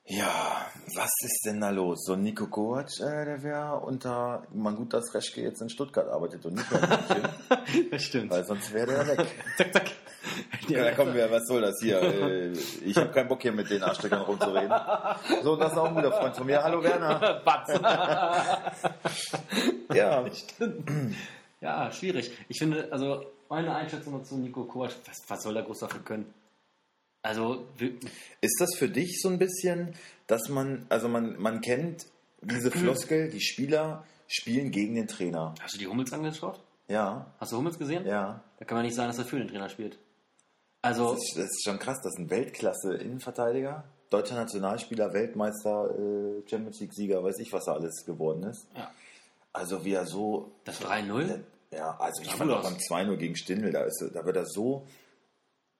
[0.06, 2.04] Ja, was ist denn da los?
[2.04, 6.08] So ein Nico Kovac, äh, der wäre unter, man gut, dass Reschke jetzt in Stuttgart
[6.08, 8.30] arbeitet und nicht mehr in München, Das stimmt.
[8.30, 9.26] weil sonst wäre der weg.
[9.56, 9.90] zack, zack.
[10.68, 12.00] Ja, komm, ja, was soll das hier?
[12.02, 12.52] Äh,
[12.84, 14.72] Ich habe keinen Bock hier mit den Arschlöchern rumzureden.
[15.42, 16.62] So, das ist auch ein guter Freund von mir.
[16.62, 17.40] Hallo Werner.
[17.44, 17.70] Batz.
[19.94, 20.24] Ja,
[21.60, 22.30] Ja, schwierig.
[22.48, 26.32] Ich finde, also meine Einschätzung zu Nico Kovac, was, was soll der groß dafür können?
[27.22, 27.92] Also, wir-
[28.40, 29.94] ist das für dich so ein bisschen,
[30.26, 32.06] dass man, also man, man kennt
[32.42, 35.54] diese Floskel, die Spieler spielen gegen den Trainer.
[35.60, 36.60] hast du die Hummels angeschaut?
[36.88, 38.06] Ja, Hast du Hummels gesehen?
[38.06, 38.42] ja.
[38.58, 39.98] Da kann man nicht sagen, dass er für den Trainer spielt.
[40.84, 46.48] Also, Das ist, das ist schon krass, das ist ein Weltklasse-Innenverteidiger, deutscher Nationalspieler, Weltmeister, äh,
[46.48, 48.66] Champions League-Sieger, weiß ich, was er alles geworden ist.
[48.76, 48.90] ja,
[49.52, 51.40] Also wie er so das 3-0.
[51.72, 54.86] Ja, also ich fand auch beim 2-0 gegen Stindl, da, ist, da wird er so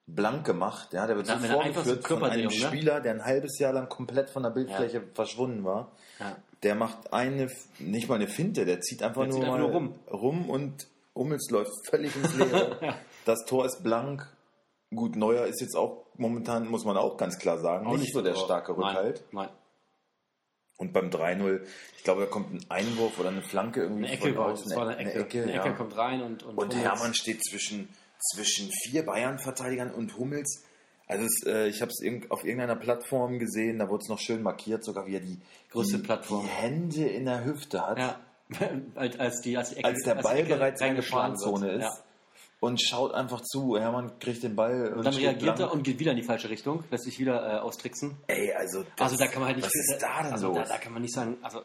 [0.06, 2.50] blank gemacht, ja, der wird Ja, so vorgeführt von einem ne?
[2.50, 5.92] Spieler, der ein halbes Jahr lang komplett von der Bildfläche verschwunden war.
[6.18, 6.36] Ja.
[6.62, 9.70] Der macht eine, nicht mal eine Finte, der zieht einfach Der nur, zieht einfach nur
[9.70, 9.94] rum.
[10.10, 12.94] rum und Hummels läuft völlig ins Leere.
[13.24, 14.26] Das Tor ist blank.
[14.94, 18.34] Gut, Neuer ist jetzt auch momentan, muss man auch ganz klar sagen, nicht, so der
[18.34, 19.24] starke Rückhalt.
[19.32, 19.56] Nein, nein.
[20.76, 21.60] Und beim 3-0,
[21.96, 24.68] ich glaube, da kommt ein Einwurf oder eine Flanke irgendwie Eine Ecke, von war, außen.
[24.68, 25.42] das war eine Ecke.
[25.42, 25.72] Eine Ecke, ja.
[25.72, 30.64] kommt rein und und, Und Hermann steht zwischen, zwischen vier Bayern-Verteidigern und Hummels.
[31.06, 34.18] Also es, äh, ich habe es irg auf irgendeiner Plattform gesehen, da wurde es noch
[34.18, 35.38] schön markiert, sogar wie er die,
[35.70, 36.42] Größte die, Plattform.
[36.44, 38.18] die Hände in der Hüfte hat, Ja,
[38.94, 41.82] als, als, die, als, die Ecke, als der Ball Ecke bereits in der Gefahrenzone ist.
[41.82, 41.98] Ja.
[42.64, 43.78] Und schaut einfach zu.
[43.78, 45.60] Hermann kriegt den Ball und Dann reagiert blank.
[45.60, 48.16] er und geht wieder in die falsche Richtung, lässt sich wieder äh, austricksen.
[48.26, 49.66] Ey, also, das, Also da kann man halt nicht.
[49.66, 50.56] Was ist da denn also los?
[50.56, 51.36] Da, da kann man nicht sagen.
[51.42, 51.62] Also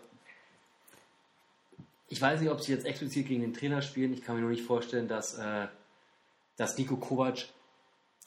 [2.10, 4.14] ich weiß nicht, ob sie jetzt explizit gegen den Trainer spielen.
[4.14, 5.68] Ich kann mir nur nicht vorstellen, dass, äh,
[6.58, 7.46] dass Nico Kovac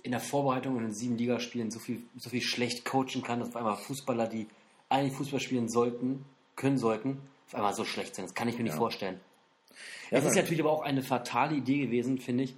[0.02, 3.48] in der Vorbereitung in den sieben Ligaspielen so viel, so viel schlecht coachen kann, dass
[3.50, 4.48] auf einmal Fußballer, die
[4.88, 6.24] eigentlich Fußball spielen sollten,
[6.56, 8.26] können sollten, auf einmal so schlecht sind.
[8.26, 9.20] Das kann ich mir nicht vorstellen.
[10.10, 12.54] Ja, es ist natürlich aber auch eine fatale Idee gewesen, finde ich,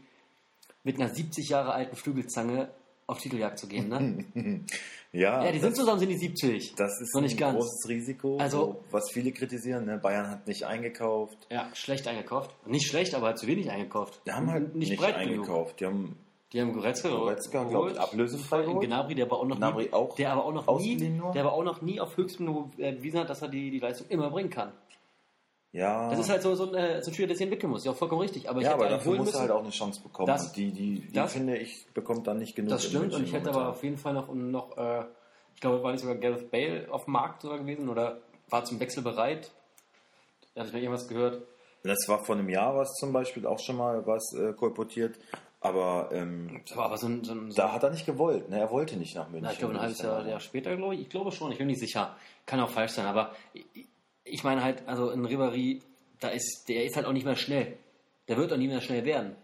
[0.82, 2.68] mit einer 70 Jahre alten Flügelzange
[3.06, 3.88] auf Titeljagd zu gehen.
[3.88, 4.24] Ne?
[5.12, 6.74] ja, ja, die sind zusammen, sind die 70.
[6.74, 7.58] das ist nicht ein ganz.
[7.58, 9.84] großes Risiko, Also- so, was viele kritisieren.
[9.84, 9.98] Ne?
[9.98, 11.36] Bayern hat nicht eingekauft.
[11.50, 12.50] Ja, schlecht eingekauft.
[12.66, 14.20] Nicht schlecht, aber zu wenig eingekauft.
[14.26, 15.32] Die haben halt nicht, breit genug.
[15.34, 15.80] eingekauft.
[15.80, 16.16] Die haben
[16.52, 18.86] Die haben Goretzka, Goretzka, glaub ich, ablösefrei geholt.
[18.86, 20.96] Gnabry, der aber auch noch Gnabry nie, auch der aber auch noch nie,
[21.34, 23.80] der aber auch noch nie auf höchstem Niveau äh, bewiesen hat, dass er die, die
[23.80, 24.72] Leistung immer bringen kann.
[25.74, 27.84] Ja, Das ist halt so, so, ein, äh, so ein Spieler, der sich entwickeln muss.
[27.84, 28.48] Ja, vollkommen richtig.
[28.48, 30.28] Aber ich ja hätte aber einen dafür muss er halt auch eine Chance bekommen.
[30.28, 32.70] Das- die, die, die das- finde ich, bekommt dann nicht genug.
[32.70, 33.12] Das stimmt.
[33.12, 33.74] Und ich hätte aber momentan.
[33.74, 35.02] auf jeden Fall noch, noch äh,
[35.54, 38.18] ich glaube, war nicht sogar Gareth Bale auf dem Markt sogar gewesen oder
[38.50, 39.50] war zum Wechsel bereit.
[40.54, 41.42] Da hatte ich mal irgendwas gehört.
[41.82, 45.18] Das war vor einem Jahr was zum Beispiel auch schon mal was äh, kolportiert.
[45.60, 48.48] Aber ähm, aber so ein, so ein, da hat er nicht gewollt.
[48.48, 48.60] Ne?
[48.60, 49.46] Er wollte nicht nach München.
[49.46, 50.24] Ja, ich glaube, ein halbes Jahr.
[50.26, 51.00] Jahr später, glaube ich.
[51.00, 52.14] Ich glaube schon, ich bin nicht sicher.
[52.46, 53.64] Kann auch falsch sein, aber ich,
[54.24, 55.82] ich meine halt, also in Ribéry,
[56.20, 57.76] da ist, der ist halt auch nicht mehr schnell.
[58.28, 59.36] Der wird auch nie mehr schnell werden.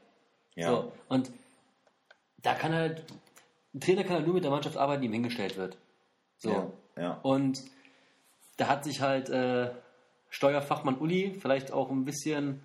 [0.55, 0.69] Ja.
[0.69, 1.31] So, und
[2.39, 3.05] da kann halt,
[3.75, 5.77] ein Trainer kann halt nur mit der Mannschaft arbeiten, die ihm hingestellt wird.
[6.39, 6.73] So.
[6.97, 7.21] Ja, ja.
[7.23, 7.63] Und
[8.57, 9.71] da hat sich halt äh,
[10.31, 12.63] Steuerfachmann Uli vielleicht auch ein bisschen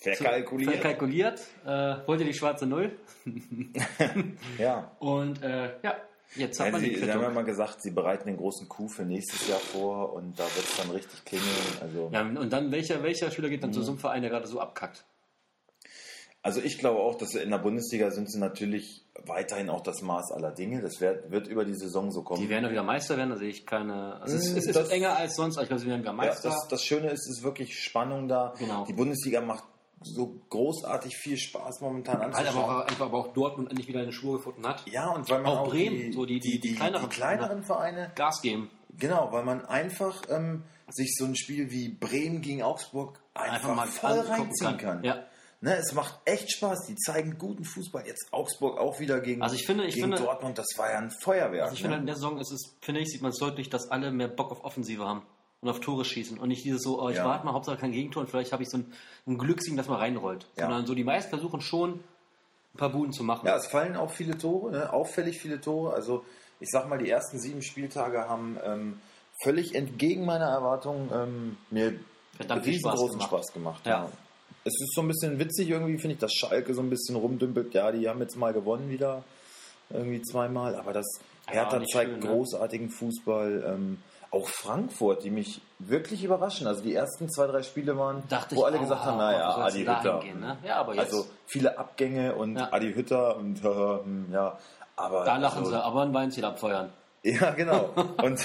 [0.00, 0.72] Verkalkuliert.
[0.72, 2.92] verkalkuliert äh, wollte die schwarze Null.
[4.58, 4.90] ja.
[4.98, 5.96] Und äh, ja,
[6.36, 8.68] jetzt hat Ja, man die sie, sie haben ja mal gesagt, sie bereiten den großen
[8.68, 11.48] Coup für nächstes Jahr vor und da wird es dann richtig klingeln.
[11.80, 13.74] Also Ja, und dann welcher, welcher Spieler geht dann Mhm.
[13.74, 15.04] zu so einem Verein, der gerade so abkackt?
[16.42, 20.30] Also ich glaube auch, dass in der Bundesliga sind sie natürlich weiterhin auch das Maß
[20.32, 20.82] aller Dinge.
[20.82, 22.42] Das wird, wird über die Saison so kommen.
[22.42, 24.20] Die werden ja wieder Meister werden, da sehe ich keine.
[24.20, 26.16] Also es, Mm, es ist das- enger als sonst, ich glaube, sie werden wieder Ja,
[26.16, 26.50] Meister.
[26.50, 28.52] das, das Schöne ist, es ist wirklich Spannung da.
[28.58, 28.84] Genau.
[28.84, 29.64] Die Bundesliga macht
[30.02, 32.64] so großartig viel Spaß momentan Weil aber anzuschauen.
[32.64, 34.86] auch, einfach aber auch Dortmund endlich wieder eine Spur gefunden hat.
[34.90, 38.12] Ja, und weil man Auch auch, Bremen, die, so die- die- die kleineren kleineren Vereine,
[38.14, 38.70] Gas geben.
[38.98, 43.76] genau, weil man einfach ähm, sich so ein Spiel wie Bremen gegen Augsburg einfach, Einfach
[43.76, 44.78] mal voll reinziehen kann.
[44.78, 45.04] kann.
[45.04, 45.24] Ja.
[45.62, 46.84] Ne, es macht echt Spaß.
[46.88, 48.06] Die zeigen guten Fußball.
[48.06, 50.58] Jetzt Augsburg auch wieder gegen, Also ich finde- ich gegen finde- Dortmund.
[50.58, 51.62] Das war ja ein Feuerwerk.
[51.62, 52.00] Also ich finde, ne?
[52.02, 54.52] in der Saison ist es, finde ich, sieht man es deutlich, dass alle mehr Bock
[54.52, 55.22] auf Offensive haben
[55.64, 56.38] und auf Tore schießen.
[56.38, 57.24] Und nicht dieses so, oh, ich Ja.
[57.24, 58.92] warte mal, Hauptsache kein Gegentor und vielleicht habe ich so ein,
[59.26, 60.46] ein Glückssiegen, das mal reinrollt.
[60.56, 60.64] Ja.
[60.66, 61.94] Sondern so die meisten versuchen schon,
[62.74, 63.46] ein paar Buden zu machen.
[63.46, 64.92] Ja, es fallen auch viele Tore, ne?
[64.92, 65.94] auffällig viele Tore.
[65.94, 66.24] Also
[66.60, 68.98] ich sag mal, die ersten sieben Spieltage haben ähm,
[69.42, 71.94] völlig entgegen meiner Erwartungen ähm, mir
[72.36, 73.28] Verdammt viel Spaß riesengroßen gemacht.
[73.28, 73.86] Spaß gemacht.
[73.86, 74.08] Ja.
[74.64, 77.74] Es ist so ein bisschen witzig irgendwie, finde ich, dass Schalke so ein bisschen rumdümpelt.
[77.74, 79.22] Ja, die haben jetzt mal gewonnen wieder,
[79.90, 81.06] irgendwie zweimal, aber das
[81.48, 82.26] Ja, Hertha zeigt schön, ne?
[82.26, 83.64] großartigen Fußball.
[83.74, 83.98] Ähm,
[84.34, 86.66] auch Frankfurt, die mich wirklich überraschen.
[86.66, 89.80] Also die ersten zwei, drei Spiele waren, Dachte wo alle auch, gesagt haben, naja, Adi
[89.84, 90.20] Hütter.
[90.22, 90.58] gehen, ne?
[90.64, 92.72] Ja, aber jetzt- Also viele Abgänge und Ja.
[92.72, 94.58] Adi Hütter und äh, ja,
[94.96, 96.92] aber Da lachen also, sie, aber ein Weinziel abfeuern.
[97.22, 97.88] Ja, genau.
[98.22, 98.38] Und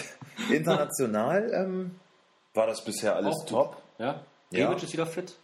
[0.49, 1.99] international ähm,
[2.54, 3.49] war das bisher alles Auch gut.
[3.49, 3.78] top.
[3.97, 4.21] Ja?
[4.52, 4.67] Ja.
[4.69, 5.36] Rebic ist wieder fit.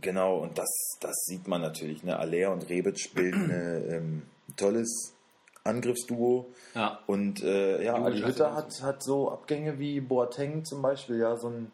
[0.00, 0.68] Genau, und das,
[1.00, 2.02] das sieht man natürlich.
[2.04, 2.18] Ne?
[2.18, 5.14] Alea und Rebic bilden eine, ähm, ein tolles
[5.66, 6.52] Angriffsduo.
[6.74, 7.00] Ja.
[7.06, 11.48] Und äh, ja, Adi Hütter hat, hat so Abgänge wie Boateng zum Beispiel, ja, so
[11.48, 11.72] ein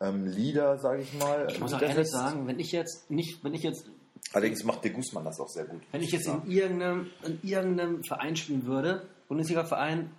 [0.00, 1.46] ähm, Leader, sage ich mal.
[1.50, 3.86] Ich muss auch Der ehrlich sagen, wenn ich jetzt nicht, wenn ich jetzt,
[4.32, 5.82] Allerdings macht De Guzman das auch sehr gut.
[5.92, 10.10] wenn ich jetzt in irgendeinem, in irgendeinem Verein spielen würde, Bundesliga-Verein,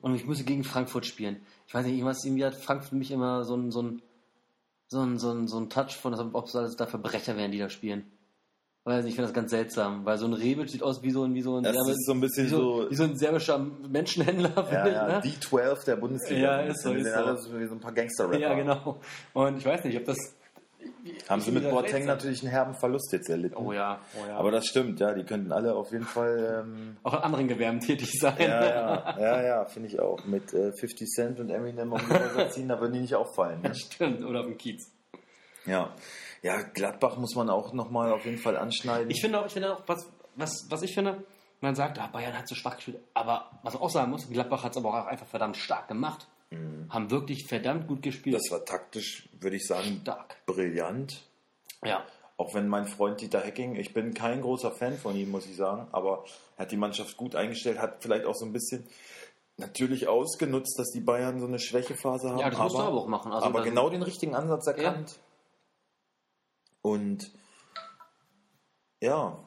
[0.00, 1.42] und ich müsste gegen Frankfurt spielen.
[1.66, 4.02] Ich weiß nicht, irgendwas, irgendwie hat Frankfurt für mich immer so ein, so ein,
[4.88, 7.58] so ein, so ein, so ein Touch von, ob es alles da Verbrecher wären, die
[7.58, 8.10] da spielen.
[8.84, 11.22] Weiß nicht, ich finde das ganz seltsam, weil so ein Rebic sieht aus wie so
[11.24, 13.04] ein, wie so ein, Das Serbe- ist so ein bisschen wie so, so- wie so
[13.04, 15.20] ein serbischer Menschenhändler, Ja, ich, ja, ne?
[15.22, 16.40] die 12 der Bundesliga.
[16.40, 17.18] Ja, ist so, ist sind so.
[17.20, 18.38] alle wie so ein paar Gangster-Rapper.
[18.38, 18.98] Ja, genau.
[19.34, 20.16] Und ich weiß nicht, ob das.
[21.28, 23.54] Haben sie mit Boateng natürlich einen herben Verlust jetzt erlitten.
[23.56, 24.36] Oh ja, oh ja.
[24.38, 26.64] Aber das stimmt, ja, die könnten alle auf jeden Fall.
[26.66, 28.34] Ähm, auch in anderen Gewerben tätig sein.
[28.38, 30.24] ja, ja, ja, ja finde ich auch.
[30.24, 33.60] Mit äh, 50 Cent und Eminem um die Häuser ziehen, da würden die nicht auffallen.
[33.60, 33.74] Ne?
[33.74, 34.90] Stimmt, oder auf dem Kiez.
[35.66, 35.90] Ja.
[36.42, 39.10] Ja, Gladbach muss man auch nochmal auf jeden Fall anschneiden.
[39.10, 41.24] Ich finde auch, ich finde auch, was, was, was ich finde,
[41.60, 44.64] man sagt, ah, Bayern hat so schwach gespielt, aber was man auch sagen muss, Gladbach
[44.64, 46.26] hat es aber auch einfach verdammt stark gemacht.
[46.88, 48.34] Haben wirklich verdammt gut gespielt.
[48.34, 50.34] das war taktisch, würde ich sagen, stark.
[50.46, 51.22] brillant.
[51.84, 52.04] Ja.
[52.36, 55.54] Auch wenn mein Freund Dieter Hecking, ich bin kein großer Fan von ihm, muss ich
[55.54, 56.24] sagen, aber
[56.56, 58.88] er hat die Mannschaft gut eingestellt, hat vielleicht auch so ein bisschen
[59.58, 62.38] natürlich ausgenutzt, dass die Bayern so eine Schwächephase haben.
[62.40, 63.30] Ja, das musst du aber auch machen.
[63.30, 65.20] Also aber genau den richtigen Ansatz erkannt.
[66.82, 67.30] Und
[69.00, 69.38] ja,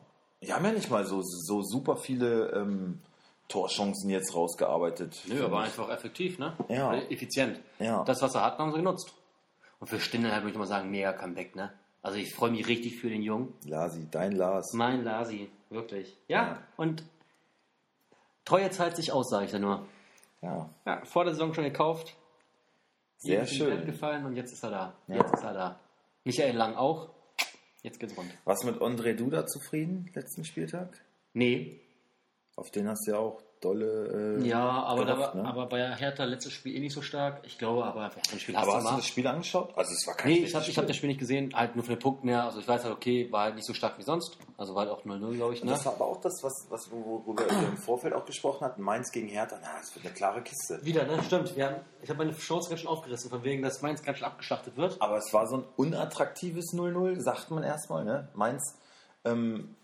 [0.42, 3.02] die haben ja nicht mal so, so super viele ähm,
[3.48, 5.22] Torchancen jetzt rausgearbeitet.
[5.28, 6.56] Nö, aber einfach effektiv, ne?
[6.70, 6.94] Ja.
[6.96, 7.60] Effizient.
[7.80, 8.04] Ja.
[8.04, 9.14] Das, was er hatten, haben sie genutzt.
[9.80, 11.72] Und für Stindl halt, würde ich mal sagen, mega Comeback, ne?
[12.02, 13.54] Also ich freue mich richtig für den Jungen.
[13.66, 14.74] Lasi, dein Lars.
[14.74, 16.18] Mein Lasi, wirklich.
[16.28, 16.58] Ja, Ja.
[16.78, 17.04] und
[18.46, 19.86] Treue zahlt sich aus, sage ich da nur.
[20.42, 22.16] Ja, Ja, vor der Saison schon gekauft.
[23.18, 23.86] sehr schön.
[23.86, 24.94] gefallen und jetzt ist er da.
[25.08, 25.16] Ja.
[25.16, 25.80] Jetzt ist er da.
[26.26, 27.10] Michael Lang auch.
[27.84, 28.32] Jetzt geht's rund.
[28.46, 31.04] Was mit André Duda zufrieden, letzten Spieltag?
[31.34, 31.80] Nee,
[32.56, 34.40] Auf den hast du ja auch dolle.
[34.42, 35.48] Äh, ja, aber, gehofft, war, ne?
[35.48, 37.42] aber bei Hertha letztes Spiel eh nicht so stark.
[37.46, 39.74] Ich glaube, aber ja, ein Spiel hast Aber du hast du das Spiel angeschaut?
[39.76, 41.84] Also es war kein Nee, ich habe ich hab das Spiel nicht gesehen, halt nur
[41.84, 42.44] von den Punkten her.
[42.44, 44.38] Also ich weiß halt, okay, war halt nicht so stark wie sonst.
[44.58, 45.64] Also war halt auch 0-0, glaube ich.
[45.64, 45.72] Ne?
[45.72, 48.82] Das war aber auch das, was, was worüber wir im Vorfeld auch gesprochen hatten.
[48.82, 50.84] Mainz gegen Hertha, na, das wird eine klare Kiste.
[50.84, 51.22] Wieder, ne?
[51.24, 51.56] Stimmt.
[51.56, 54.28] Wir haben, ich habe meine Chance ganz schön aufgerissen, von wegen, dass Mainz ganz schön
[54.28, 55.02] abgeschlachtet wird.
[55.02, 58.04] Aber es war so ein unattraktives 0-0, sagt man erstmal.
[58.04, 58.30] Ne?
[58.34, 58.78] Mainz
[59.26, 59.76] ähm,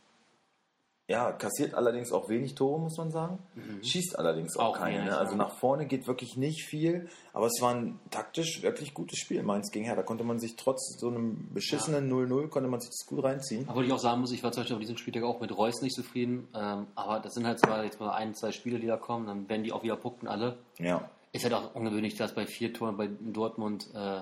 [1.10, 3.40] ja, kassiert allerdings auch wenig Tore, muss man sagen.
[3.82, 5.06] Schießt allerdings auch, Auch keine.
[5.06, 5.18] Ne?
[5.18, 5.40] Also ja.
[5.40, 7.10] nach vorne geht wirklich nicht viel.
[7.34, 10.02] Aber es war ein taktisch wirklich gutes Spiel, Mainz gegen Hertha.
[10.02, 13.66] Da konnte man sich trotz so einem beschissenen 0-0, konnte man sich das gut reinziehen.
[13.68, 15.82] Obwohl ich auch sagen muss, ich war zum Beispiel auf diesem Spieltag auch mit Reus
[15.82, 16.48] nicht zufrieden.
[16.54, 19.50] Ähm, aber das sind halt zwar jetzt mal ein, zwei Spiele, die da kommen, dann
[19.50, 20.60] werden die auch wieder punkten alle.
[20.78, 24.22] Ja, Ist halt auch ungewöhnlich, dass bei vier Toren bei Dortmund äh,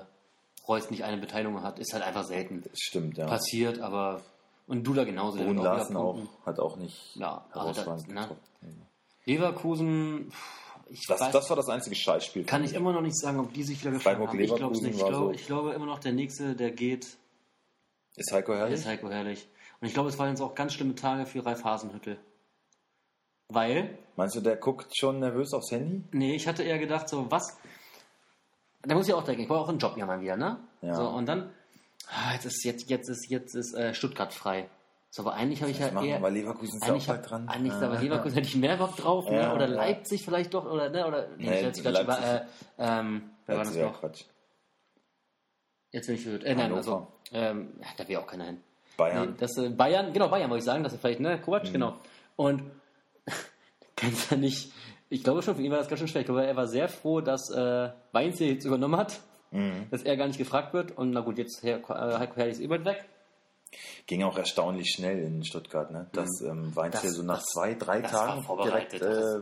[0.70, 1.80] Reus nicht eine Beteiligung hat.
[1.80, 2.62] Ist halt einfach selten.
[2.64, 3.26] das stimmt, ja.
[3.26, 4.22] Passiert, aber.
[4.68, 5.40] Und Dula genauso.
[5.40, 8.22] wieder Larsen auch, hat auch nicht Ja, also herausragend ne?
[8.22, 8.42] getroffen.
[9.26, 10.32] Leverkusen,
[10.90, 12.46] ich Das, weiß, das war das einzige Scheißspiel.
[12.46, 14.40] kann ich immer noch nicht sagen, ob die sich wieder gefangen Freiburg haben.
[14.40, 14.96] Ich glaube Leverkusen nicht.
[14.96, 17.18] Ich glaube, so- ich glaube immer noch, der nächste, der geht,
[18.16, 18.76] Ist Heiko Herrlich?
[18.80, 19.48] ist Heiko Herrlich.
[19.80, 22.18] Und ich glaube, es waren jetzt auch ganz schlimme Tage für Ralf Hasenhüttel.
[23.50, 26.04] Weil, Meinst du, der guckt schon nervös aufs Handy?
[26.12, 27.58] nee, ich hatte eher gedacht, so, was?
[28.82, 30.60] Da muss ich auch denken, ich brauche auch einen Job ja mal wieder, ne?
[30.82, 30.96] Ja.
[30.96, 31.50] So, und dann,
[32.34, 34.70] jetzt ist, jetzt, jetzt ist, jetzt ist äh, Stuttgart frei.
[35.10, 36.18] So, aber eigentlich habe ich ja eher.
[36.18, 37.48] aber Leverkusen ist ja auch eigentlich bald dran.
[37.48, 38.02] Eigentlich ist aber Ja.
[38.02, 39.38] Leverkusen hätte ich mehr Bock drauf, ne?
[39.38, 39.76] Ja, oder ja.
[39.76, 41.08] Leipzig vielleicht doch, oder, ne?
[41.08, 42.30] Oder, nee, Nee, jetzt gleich über, Leipzig.
[42.78, 44.00] äh, ähm, wer war das Leipzig, ja, noch?
[44.02, 44.24] Quatsch.
[45.92, 46.44] Jetzt bin ich verwirrt.
[46.44, 48.62] Äh, nein, also, ähm, ja, da will auch keiner hin.
[48.98, 49.30] Bayern.
[49.30, 51.96] Nee, das, äh, Bayern, genau, Bayern wollte ich sagen, dass er vielleicht, ne, Kovac, genau.
[52.36, 52.64] Und
[53.96, 54.74] kannst ja nicht,
[55.10, 56.22] ich glaube schon, für ihn war das ganz schön schwer.
[56.22, 59.88] Ich glaube, er war sehr froh, dass äh, Weinz jetzt übernommen hat, Mhm.
[59.92, 60.98] dass er gar nicht gefragt wird.
[60.98, 63.06] Und na gut, jetzt Herr, äh, Heiko Herrlich ist bald weg.
[64.06, 66.08] Ging auch erstaunlich schnell in Stuttgart, ne?
[66.14, 69.42] Dass ähm, Weinz hier Das- so nach das- zwei, drei das Tagen direkt, äh,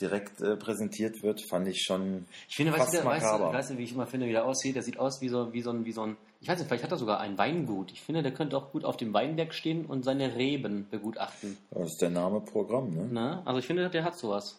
[0.00, 3.70] direkt äh, präsentiert wird, fand ich schon Ich finde, weißt fast du, weißt, du, weißt
[3.70, 4.74] du, wie ich immer finde, wie der aussieht?
[4.76, 6.84] Der sieht aus wie so, wie so ein, wie so ein, ich weiß nicht, vielleicht
[6.84, 7.92] hat er sogar ein Weingut.
[7.92, 11.56] Ich finde, der könnte auch gut auf dem Weinberg stehen und seine Reben begutachten.
[11.70, 13.04] Das ist der Name Programm, ne?
[13.12, 13.42] Ne?
[13.44, 14.58] Also ich finde, der hat sowas.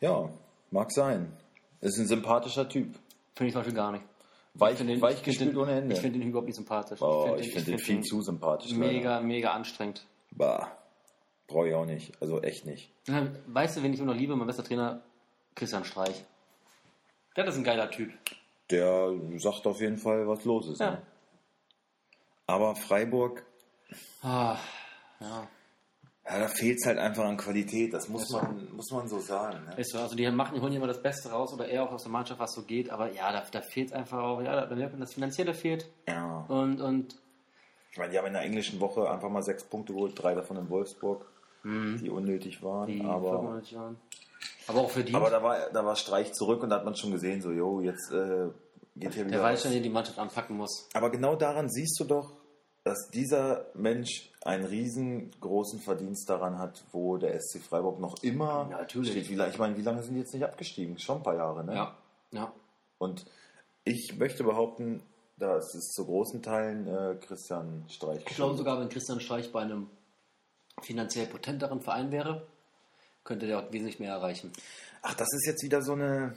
[0.00, 0.28] Ja,
[0.70, 1.32] mag sein.
[1.80, 2.94] Ist ein sympathischer Typ.
[3.38, 4.04] Finde ich zum Beispiel gar nicht.
[4.54, 5.94] Weich, den- weich ich finde gespielt den- ohne Ende.
[5.94, 7.00] Ich finde den überhaupt nicht sympathisch.
[7.00, 8.72] oh, ich finde den find viel zu sympathisch.
[8.72, 10.04] Mega, mega anstrengend.
[10.32, 10.76] Bah,
[11.46, 12.20] brauche ich auch nicht.
[12.20, 12.90] Also echt nicht.
[13.46, 14.34] Weißt du, wen ich immer noch liebe?
[14.34, 15.02] Mein bester Trainer,
[15.54, 16.24] Christian Streich.
[17.36, 18.12] Der ist ein geiler Typ.
[18.70, 20.80] Der sagt auf jeden Fall, was los ist.
[20.80, 20.90] Ja.
[20.90, 21.02] Ne?
[22.48, 23.44] Aber Freiburg,
[24.22, 24.56] Ah,
[25.20, 25.46] ja.
[26.30, 27.92] Ja, da fehlt es halt einfach an Qualität.
[27.94, 29.58] Das muss man, muss man so sagen.
[29.66, 29.80] Ne?
[29.80, 32.02] Ist so, also die machen, die holen immer das Beste raus oder eher auch aus
[32.02, 34.92] der Mannschaft, was so geht, aber ja, da, da fehlt einfach auch, ja, da merkt
[34.92, 36.44] man, das Finanzielle fehlt Ja.
[36.48, 37.16] und, und
[37.92, 40.56] Ich meine, die haben in der englischen Woche einfach mal sechs Punkte geholt, drei davon
[40.58, 41.24] in Wolfsburg,
[41.64, 42.86] die unnötig waren.
[42.86, 43.96] die aber, 95 Jahren.
[44.68, 45.16] Aber auch verdient.
[45.16, 47.80] aber da war, da war Streich zurück und da hat man schon gesehen, so, jo,
[47.80, 48.48] jetzt äh,
[48.96, 49.36] geht hier wieder.
[49.38, 50.88] der weiß schon, den die Mannschaft anpacken muss.
[50.94, 52.32] Aber genau daran siehst du doch,
[52.84, 59.10] dass dieser Mensch einen riesengroßen Verdienst daran hat, wo der SC Freiburg noch immer natürlich.
[59.10, 59.28] steht.
[59.28, 60.98] Wie, ich meine, wie lange sind die jetzt nicht abgestiegen?
[60.98, 61.74] Schon ein paar Jahre, ne?
[61.74, 61.96] Ja,
[62.32, 62.52] ja.
[62.98, 63.26] Und
[63.84, 65.02] ich möchte behaupten,
[65.36, 69.62] dass es zu großen Teilen äh, Christian Streich Ich glaube sogar, wenn Christian Streich bei
[69.62, 69.88] einem
[70.82, 72.46] finanziell potenteren Verein wäre,
[73.24, 74.52] könnte der auch wesentlich mehr erreichen.
[75.02, 76.34] Ach, das ist jetzt wieder so eine.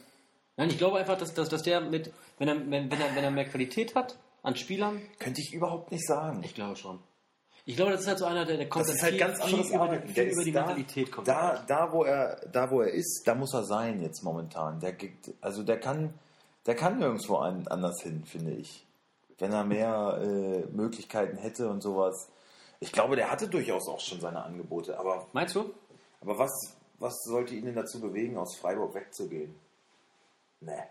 [0.57, 3.23] Nein, ich glaube einfach, dass, dass, dass der mit, wenn er, wenn, wenn, er, wenn
[3.23, 6.41] er mehr Qualität hat an Spielern, Könnte ich überhaupt nicht sagen.
[6.43, 6.99] ich glaube schon.
[7.65, 9.45] Ich glaube, das ist halt so einer, der, der kommt Das ist halt ganz viel,
[9.45, 10.07] anderes viel über, Arbeiten.
[10.07, 11.27] die, Der viel über die da- Mentalität kommt.
[11.27, 14.79] Da, da, wo er, da, wo er ist, da muss er sein jetzt momentan.
[14.79, 14.95] Der,
[15.41, 16.13] also der kann,
[16.65, 18.87] der kann nirgendwo an, anders hin, finde ich.
[19.37, 22.29] Wenn er mehr äh, Möglichkeiten hätte und sowas.
[22.79, 24.97] Ich glaube, der hatte durchaus auch schon seine Angebote.
[24.97, 25.71] Aber, Meinst du?
[26.19, 26.51] aber was,
[26.97, 29.53] was sollte ihn denn dazu bewegen, aus Freiburg wegzugehen?
[30.61, 30.81] Nee,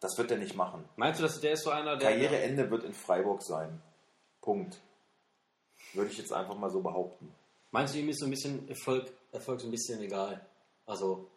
[0.00, 0.84] das wird er nicht machen.
[0.96, 2.10] Meinst du, dass der ist so einer, der.
[2.10, 3.80] Karriereende wird in Freiburg sein.
[4.40, 4.78] Punkt.
[5.94, 7.32] Würde ich jetzt einfach mal so behaupten.
[7.70, 10.40] Meinst du, ihm ist so ein bisschen Erfolg, Erfolg so ein bisschen egal?
[10.86, 11.28] Also,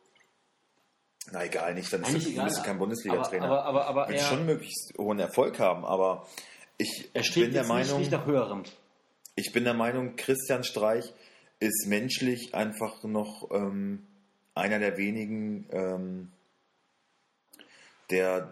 [1.31, 3.45] Na egal, nicht, dann ist bist du kein Bundesliga-Trainer.
[3.45, 6.27] aber- aber- aber Will er- schon möglichst hohen Erfolg haben, aber
[6.77, 8.63] ich er steht bin der Meinung, nicht nach höherem.
[9.35, 11.13] ich bin der Meinung, Christian Streich
[11.59, 14.07] ist menschlich einfach noch ähm,
[14.55, 16.31] einer der wenigen, ähm,
[18.11, 18.51] der,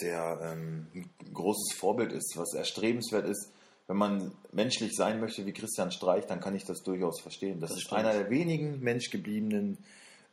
[0.00, 3.52] der ähm, ein großes Vorbild ist, was erstrebenswert ist.
[3.86, 7.60] Wenn man menschlich sein möchte wie Christian Streich, dann kann ich das durchaus verstehen.
[7.60, 8.00] Das, Das ist stimmt.
[8.00, 9.78] einer der wenigen menschgebliebenen,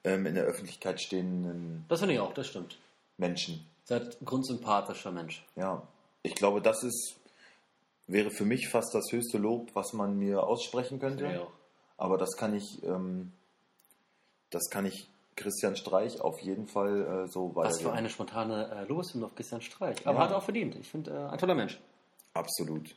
[0.03, 2.77] ähm, in der Öffentlichkeit stehenden Das finde ich auch, das stimmt.
[3.17, 3.65] Menschen.
[3.85, 5.43] Seid grundsympathischer Mensch.
[5.55, 5.81] Ja,
[6.21, 7.15] ich glaube, das ist,
[8.05, 11.41] wäre für mich fast das höchste Lob, was man mir aussprechen ich könnte.
[11.41, 11.51] auch.
[11.97, 13.31] Aber das kann ich, ähm,
[14.51, 18.83] das kann ich Christian Streich auf jeden Fall äh, so Was für eine spontane äh,
[18.85, 20.05] Lobeshymne auf Christian Streich.
[20.05, 20.23] Aber Ja.
[20.25, 20.75] hat er auch verdient.
[20.75, 21.79] Ich finde, äh, ein toller Mensch.
[22.33, 22.93] Absolut.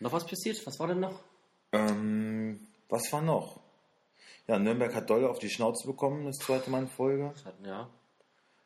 [0.00, 0.64] Noch was passiert?
[0.66, 1.20] Was war denn noch?
[1.72, 3.60] Ähm, was war noch?
[4.48, 7.32] Ja, Nürnberg hat doll auf die Schnauze bekommen, das zweite Mal in Folge.
[7.44, 7.88] Hatten, ja.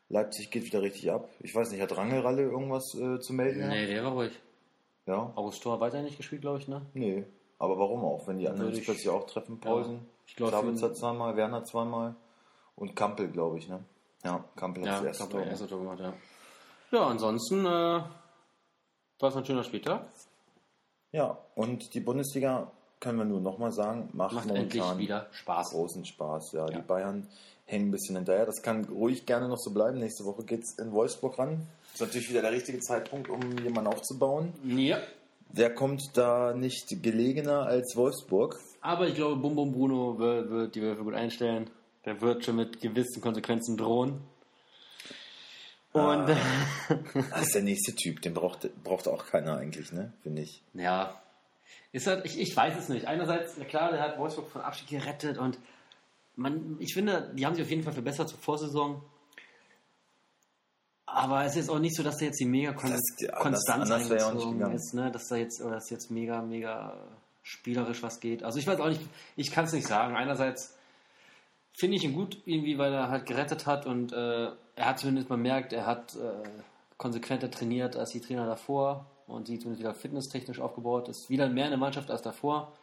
[0.09, 1.27] Leipzig geht wieder richtig ab.
[1.39, 3.67] Ich weiß nicht, hat Rangelralle irgendwas äh, zu melden?
[3.69, 4.37] Nee, der war ruhig.
[5.07, 5.31] Ja?
[5.35, 6.81] August Thor weiter nicht gespielt, glaube ich, ne?
[6.93, 7.23] Nee.
[7.57, 8.27] Aber warum auch?
[8.27, 10.05] Wenn die anderen sich ich- plötzlich auch treffen, Pausen.
[10.27, 12.15] Ich glaube, Sabitzer zweimal, Werner zweimal
[12.75, 13.83] und Kampel, glaube ich, ne?
[14.23, 15.41] Ja, Kampel hat ja, das erste Tor.
[15.41, 16.13] der erste Tor gemacht, ja.
[16.91, 18.09] Ja, ansonsten äh, war
[19.29, 20.05] es ein schöner Spieltag.
[21.11, 24.57] Ja, und die Bundesliga, können wir nur nochmal sagen, macht, Macht momentan
[24.91, 25.71] endlich wieder Spaß.
[25.71, 26.51] großen Spaß.
[26.53, 26.77] Ja, Ja.
[26.77, 27.27] die Bayern
[27.65, 28.45] hängen ein bisschen hinterher.
[28.45, 29.97] Das kann ruhig gerne noch so bleiben.
[29.99, 31.65] Nächste Woche geht es in Wolfsburg ran.
[31.93, 34.53] Ist natürlich wieder der richtige Zeitpunkt, um jemanden aufzubauen.
[34.63, 34.99] Ja.
[35.49, 38.59] Der kommt da nicht gelegener als Wolfsburg.
[38.81, 41.69] Aber ich glaube, Bum Bum Bruno wird, wird die Würfe gut einstellen.
[42.05, 44.21] Der wird schon mit gewissen Konsequenzen drohen.
[45.93, 46.37] Und Ah.
[47.31, 50.13] Das ist der nächste Typ, den braucht, braucht auch keiner eigentlich, ne?
[50.23, 50.63] Finde ich.
[50.73, 51.21] ja,
[51.93, 53.05] ist halt, ich, ich weiß es nicht.
[53.05, 55.57] Einerseits, na klar, der hat Wolfsburg von Abstieg gerettet und
[56.37, 59.01] man, ich finde, die haben sich auf jeden Fall verbessert zur Vorsaison.
[61.05, 63.69] Aber es ist auch nicht so, dass da jetzt die mega Kon Das- auch nicht
[63.69, 65.11] eingezogen ist, ne?
[65.11, 66.97] Dass da jetzt, oder dass jetzt mega, mega
[67.43, 68.43] spielerisch was geht.
[68.43, 69.01] Also ich weiß auch nicht,
[69.35, 70.15] ich kann es nicht sagen.
[70.15, 70.77] Einerseits
[71.73, 75.29] finde ich ihn gut, irgendwie, weil er halt gerettet hat und äh, er hat zumindest,
[75.29, 76.49] man merkt, er hat äh,
[76.97, 81.65] konsequenter trainiert als die Trainer davor und sieht zumindest wieder fitnesstechnisch aufgebaut, ist wieder mehr
[81.65, 82.73] in der Mannschaft als davor.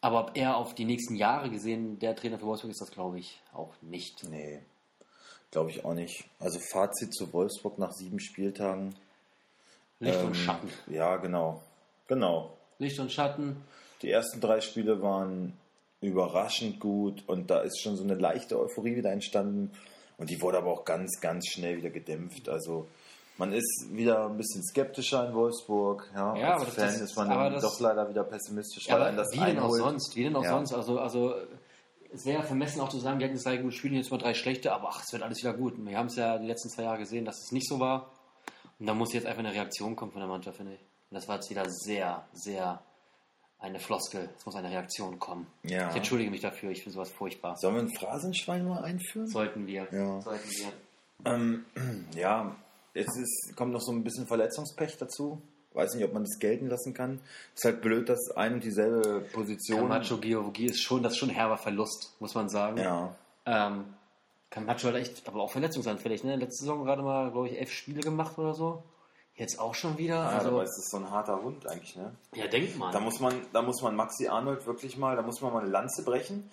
[0.00, 3.18] Aber ob er auf die nächsten Jahre gesehen der Trainer für Wolfsburg ist, das glaube
[3.18, 4.28] ich auch nicht.
[4.28, 4.60] Nee,
[5.50, 6.24] glaube ich auch nicht.
[6.38, 8.94] Also Fazit zu Wolfsburg nach sieben Spieltagen.
[10.00, 10.68] Licht Ähm, und Schatten.
[10.88, 11.62] Ja, genau.
[12.06, 12.56] Genau.
[12.78, 13.56] Licht und Schatten.
[14.02, 15.54] Die ersten drei Spiele waren
[16.04, 19.70] überraschend gut und da ist schon so eine leichte Euphorie wieder entstanden
[20.18, 22.48] und die wurde aber auch ganz, ganz schnell wieder gedämpft.
[22.48, 22.86] Also
[23.38, 26.08] man ist wieder ein bisschen skeptischer in Wolfsburg.
[26.14, 29.10] Ja, Ja, als Fan das- ist man dann das- doch leider wieder pessimistisch, Ja, aber
[29.12, 30.14] das wie denn auch sonst?
[30.16, 30.50] Wie denn auch Ja.
[30.50, 30.72] sonst?
[30.72, 31.34] Also, also
[32.12, 34.34] es wäre vermessen auch zu sagen, wir hätten jetzt drei gute Spiele, jetzt mal drei
[34.34, 35.74] schlechte, aber ach, es wird alles wieder gut.
[35.84, 38.12] Wir haben es ja die letzten zwei Jahre gesehen, dass es nicht so war.
[38.78, 40.80] Und da muss jetzt einfach eine Reaktion kommen von der Mannschaft, finde ich.
[40.80, 42.80] Und das war jetzt wieder sehr, sehr
[43.64, 44.28] eine Floskel.
[44.38, 45.46] Es muss eine Reaktion kommen.
[45.62, 45.88] Ja.
[45.90, 47.56] Ich entschuldige mich dafür, ich finde sowas furchtbar.
[47.56, 49.26] Sollen wir ein Phrasenschwein mal einführen?
[49.26, 49.88] Sollten wir.
[49.90, 50.20] Ja.
[50.20, 50.72] Sollten wir.
[51.24, 51.64] Ähm,
[52.14, 52.54] ja,
[52.92, 55.40] es ist, kommt noch so ein bisschen Verletzungspech dazu.
[55.72, 57.20] Weiß nicht, ob man das gelten lassen kann.
[57.54, 59.80] Ist halt blöd, dass ein und dieselbe Position.
[59.80, 62.78] Camacho Georgie ist schon, das ist schon ein herber Verlust, muss man sagen.
[62.78, 63.86] Ja, Ähm,
[64.50, 66.36] Camacho hat echt, aber auch verletzungsanfällig, ne?
[66.36, 68.84] Letzte Saison gerade mal, glaube ich, elf Spiele gemacht oder so.
[69.36, 70.14] Jetzt auch schon wieder.
[70.14, 72.14] ja also, dabei ist es so ein harter Hund eigentlich, ne?
[72.34, 72.92] ja, denkt man.
[72.92, 75.70] Da muss man, da muss man Maxi Arnold wirklich mal, da muss man mal eine
[75.70, 76.48] Lanze brechen.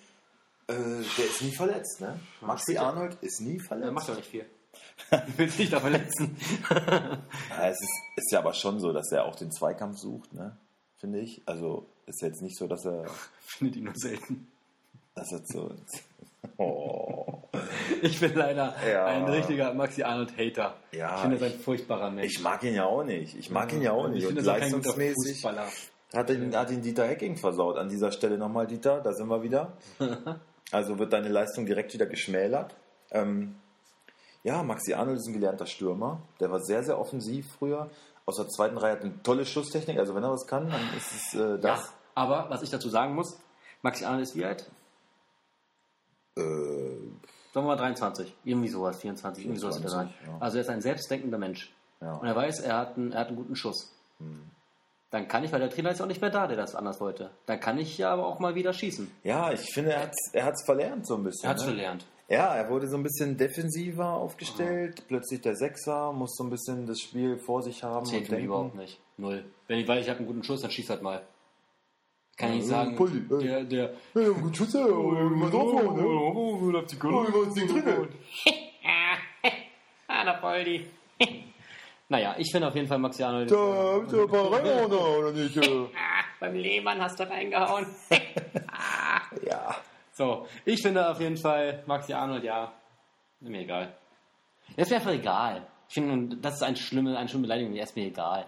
[0.66, 2.18] Äh, der ist nie verletzt, ne?
[2.40, 2.76] Maxi.
[2.76, 3.92] Arnold ist nie er verletzt.
[3.92, 4.46] macht ja nicht viel.
[5.10, 6.36] Ich will sich da verletzen.
[7.50, 10.56] Ja, es ist, ist ja aber schon so, dass er auch den Zweikampf sucht, ne?
[10.96, 11.42] Finde ich.
[11.46, 13.04] Also ist jetzt nicht so, dass er,
[13.46, 14.50] Findet ihn nur selten.
[15.14, 15.74] dass er so.
[16.56, 17.21] Oh.
[18.02, 19.06] Ich bin leider Ja.
[19.06, 20.74] ein richtiger Maxi Arnold-Hater.
[20.92, 22.32] Ja, ich finde, er ich- ein furchtbarer Mensch.
[22.36, 23.36] Ich mag ihn ja auch nicht.
[23.36, 24.18] Ich mag ihn ja auch nicht.
[24.22, 25.44] Ich Und finde, guter leistungsmäßig
[26.14, 27.76] hat ihn, hat ihn Dieter Hecking versaut.
[27.78, 29.72] An dieser Stelle nochmal, Dieter, da sind wir wieder.
[30.70, 32.74] Also wird deine Leistung direkt wieder geschmälert.
[33.10, 33.56] Ähm,
[34.42, 36.22] ja, Maxi Arnold ist ein gelernter Stürmer.
[36.40, 37.90] Der war sehr, sehr offensiv früher.
[38.24, 39.98] Aus der zweiten Reihe hat eine tolle Schusstechnik.
[39.98, 41.92] Also wenn er was kann, dann ist es äh, Ja, das.
[42.14, 43.38] aber was ich dazu sagen muss,
[43.82, 44.70] Maxi Arnold ist wie alt?
[46.38, 46.91] Äh,
[47.52, 50.08] Sagen wir mal 23, irgendwie sowas, 24, irgendwie sowas wird er sein.
[50.08, 50.40] 24, ja.
[50.40, 51.72] Also er ist ein selbstdenkender Mensch.
[52.00, 52.14] Ja.
[52.14, 53.92] Und er weiß, er hat einen, er hat einen guten Schuss.
[55.10, 57.00] Dann kann ich, weil der Trainer ist ja auch nicht mehr da, der das anders
[57.00, 57.30] wollte.
[57.44, 59.10] Dann kann ich ja aber auch mal wieder schießen.
[59.24, 61.44] ja, ich finde, er hat es er hat's verlernt so ein bisschen.
[61.44, 61.68] Er hat es ne?
[61.72, 62.06] verlernt.
[62.28, 65.04] Ja, er wurde so ein bisschen defensiver aufgestellt.
[65.08, 68.74] Plötzlich der Sechser, muss so ein bisschen das Spiel vor sich haben Zählt und überhaupt
[68.74, 69.00] nicht.
[69.18, 69.44] Null.
[69.66, 71.22] Wenn ich weiß, ich habe einen guten Schuss, dann schieß halt mal.
[72.42, 73.38] Kann Ja, ich nicht sagen, Pulli, ey.
[73.46, 76.04] der, der, Ja, gut Schütze, mal drauf, ne?
[76.04, 78.08] Oh, habt ihr Oh, was ist drin?
[80.08, 80.84] Ah, der Poldi.
[82.08, 83.48] naja, ich finde auf jeden Fall Maxi Arnold.
[83.48, 85.56] Da habt ihr ein paar reingehauen, oder nicht?
[85.56, 85.60] äh?
[85.94, 87.86] Ah, beim Lehmann hast du reingehauen.
[89.48, 89.76] Ja.
[90.12, 92.72] so, ich finde auf jeden Fall Maxi Arnold, ja,
[93.40, 93.94] ist mir egal.
[94.76, 95.64] Er ist mir einfach egal.
[95.88, 98.46] Ich finde, das ist eine schlimme, eine schlimme Beleidigung, er ist mir egal.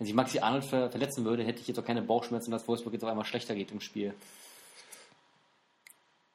[0.00, 2.94] Wenn sich Maxi Arnold ver verletzen würde, hätte ich jetzt auch keine Bauchschmerzen, dass Wolfsburg
[2.94, 4.14] jetzt auf einmal schlechter geht im Spiel.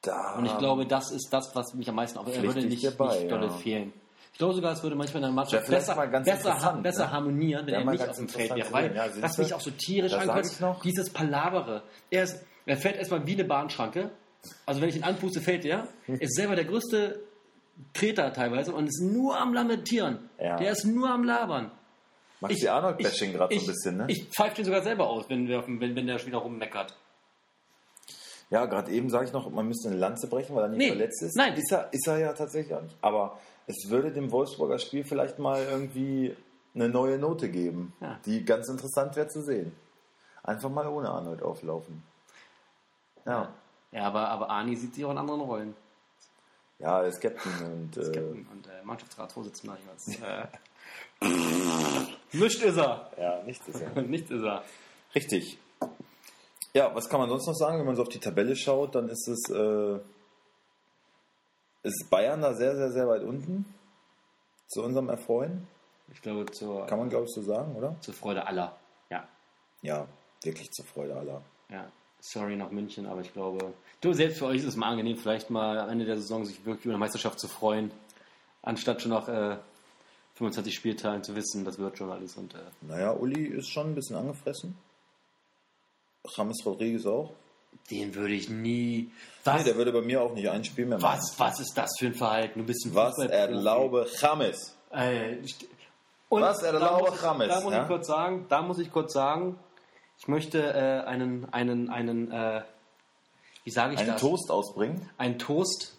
[0.02, 0.36] Da.
[0.36, 2.28] Und ich glaube, das ist das, was mich am meisten auf.
[2.28, 3.52] Er würde ich nicht, dir bei, nicht dolle ja.
[3.52, 3.92] fehlen.
[4.30, 7.10] Ich glaube sogar, es würde manchmal in der Mannschaft besser, besser, interessant, besser ne?
[7.10, 8.72] harmonieren, wenn Wäre er nicht auf dem Feld wäre.
[8.72, 9.42] Weil, Ja, was du?
[9.42, 10.82] mich auch so tierisch Das ankotzt, noch.
[10.82, 11.82] dieses Palabere.
[12.10, 14.12] Er, ist, er fällt erstmal wie eine Bahnschranke.
[14.64, 15.88] Also wenn ich ihn anpuste, fällt er.
[16.04, 16.14] Hm.
[16.14, 17.18] Er ist selber der größte
[17.94, 20.30] Treter teilweise und ist nur am Lamentieren.
[20.38, 20.56] Ja.
[20.56, 21.72] Der ist nur am Labern.
[22.40, 24.04] Maxi Arnold-Bashing gerade so ein bisschen, ne?
[24.08, 26.94] Ich pfeife den sogar selber aus, wenn, wir wenn, wenn der wieder rummeckert.
[28.50, 30.88] Ja, gerade eben sage ich noch, man müsste eine Lanze brechen, weil er nicht Nee,
[30.88, 31.36] verletzt ist.
[31.36, 31.54] nein.
[31.54, 32.96] Ist er, ist er ja tatsächlich auch nicht.
[33.00, 36.36] Aber es würde dem Wolfsburger Spiel vielleicht mal irgendwie
[36.74, 38.20] eine neue Note geben, Ja.
[38.24, 39.72] die ganz interessant wäre zu sehen.
[40.44, 42.02] Einfach mal ohne Arnold auflaufen.
[43.24, 43.52] Ja.
[43.90, 45.74] Ja, aber, aber Arni sieht sich auch in anderen Rollen.
[46.78, 49.78] Ja, Captain und äh, Captain und äh, Mannschaftsratsvorsitzender.
[49.86, 50.20] Weiß.
[50.20, 50.46] Äh,
[52.36, 53.10] nicht ist er.
[53.18, 54.02] ja, nichts ist er.
[54.02, 54.62] Nichts ist er.
[55.14, 55.58] Richtig.
[56.74, 57.78] Ja, was kann man sonst noch sagen?
[57.78, 59.98] Wenn man so auf die Tabelle schaut, dann ist es äh,
[61.82, 63.64] ist Bayern da sehr, sehr, sehr weit unten.
[64.68, 65.66] Zu unserem Erfreuen.
[66.12, 67.96] Ich glaube, zur, Kann man, glaube ich, so sagen, oder?
[68.00, 68.76] zur Freude aller.
[69.10, 69.26] Ja.
[69.82, 70.06] Ja,
[70.42, 71.42] wirklich zur Freude aller.
[71.70, 71.90] ja.
[72.20, 75.48] Sorry nach München, aber ich glaube, du selbst für euch ist es mal angenehm, vielleicht
[75.50, 77.90] mal am Ende der Saison sich wirklich über eine Meisterschaft zu freuen,
[78.62, 79.56] anstatt schon nach äh,
[80.34, 82.36] 25 Spieltagen zu wissen, das wird schon alles.
[82.36, 84.76] Und äh, Naja, Uli ist schon ein bisschen angefressen.
[86.36, 87.32] James Rodriguez auch.
[87.90, 88.58] den würde ich nie.
[88.98, 89.10] Nee,
[89.44, 91.18] Was, der würde bei mir auch nicht ein Spiel mehr machen.
[91.18, 92.58] was, was ist das für ein Verhalten?
[92.60, 94.76] Du bist ein Was erlaube James?
[94.90, 95.36] Äh,
[96.28, 97.82] Was da erlaube muss ich- James, Da muss ja?
[97.82, 99.56] ich kurz sagen, da muss ich kurz sagen,
[100.18, 102.62] Ich möchte äh, einen, einen, einen, äh,
[103.64, 104.20] wie sage ich Einen das?
[104.20, 105.08] Toast ausbringen.
[105.18, 105.96] Einen Toast.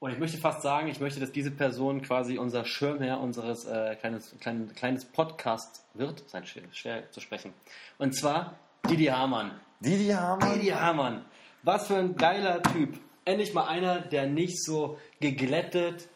[0.00, 3.96] Und ich möchte fast sagen, ich möchte, dass diese Person quasi unser Schirmherr unseres äh,
[3.96, 6.20] kleines, klein, kleines Podcasts wird.
[6.20, 7.54] Das ist halt schwer, schwer zu sprechen.
[7.98, 8.54] Und zwar
[8.88, 9.52] Didi Hamann.
[9.80, 10.54] Didi Hamann.
[10.54, 11.24] Didi Hamann.
[11.62, 12.98] Was für ein geiler Typ.
[13.24, 16.08] Endlich mal einer, der nicht so geglättet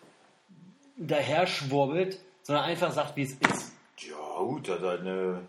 [0.99, 3.73] daherschwurbelt, sondern einfach sagt, wie es ist.
[3.99, 5.41] Ja, gut, hat halt eine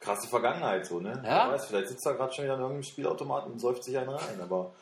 [0.00, 1.12] krasse Vergangenheit so, ne?
[1.24, 1.46] Ja.
[1.48, 4.10] Wer weiß, vielleicht sitzt er gerade schon wieder an irgendeinem Spielautomaten und säuft sich einen
[4.10, 4.72] rein, aber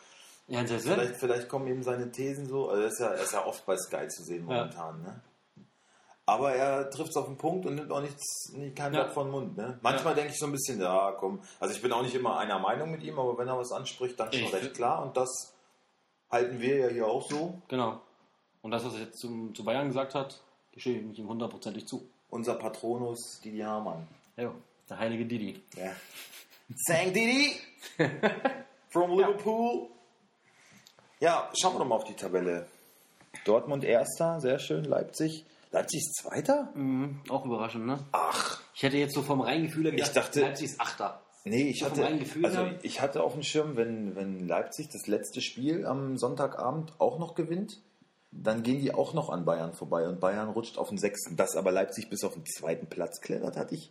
[0.48, 3.32] Ja, das vielleicht, vielleicht kommen eben seine Thesen so, also er ist ja, er ist
[3.32, 4.56] ja oft bei Sky zu sehen Ja.
[4.56, 5.20] momentan, ne?
[6.28, 9.00] Aber er trifft es auf den Punkt und nimmt auch nichts, kein Ja.
[9.02, 9.56] Wort von den Mund.
[9.56, 9.78] Ne?
[9.80, 11.40] Manchmal denke ich so ein bisschen, ja, komm.
[11.60, 14.18] Also ich bin auch nicht immer einer Meinung mit ihm, aber wenn er was anspricht,
[14.18, 15.02] dann schon Ich- recht klar.
[15.04, 15.54] Und das
[16.28, 17.62] halten wir ja hier auch so.
[17.68, 18.00] Genau.
[18.60, 20.40] Und das, was er jetzt zum, zu Bayern gesagt hat,
[20.72, 22.08] gestehe ich ihm hundertprozentig zu.
[22.28, 24.08] Unser Patronus Didi Hamann.
[24.36, 24.50] Ja,
[24.88, 25.62] der heilige Didi.
[25.76, 25.92] Ja.
[26.86, 27.52] Sang Didi
[28.88, 29.88] from Liverpool.
[31.20, 32.66] Ja, schauen wir doch mal auf die Tabelle.
[33.44, 34.84] Dortmund erster, sehr schön.
[34.84, 35.44] Leipzig.
[35.72, 36.70] Leipzig ist zweiter?
[36.74, 37.98] Mhm, auch überraschend, ne?
[38.12, 41.20] Ach, Ich hätte jetzt so vom Reingefühl gedacht, Ich dachte- Leipzig ist Achter.
[41.44, 42.06] nee, ich hatte,
[42.42, 47.18] also ich hatte auf dem Schirm, wenn, wenn Leipzig das letzte Spiel am Sonntagabend auch
[47.18, 47.80] noch gewinnt,
[48.32, 51.36] dann gehen die auch noch an Bayern vorbei und Bayern rutscht auf den sechsten.
[51.36, 53.90] Dass aber Leipzig bis auf den zweiten Platz klettert, hatte ich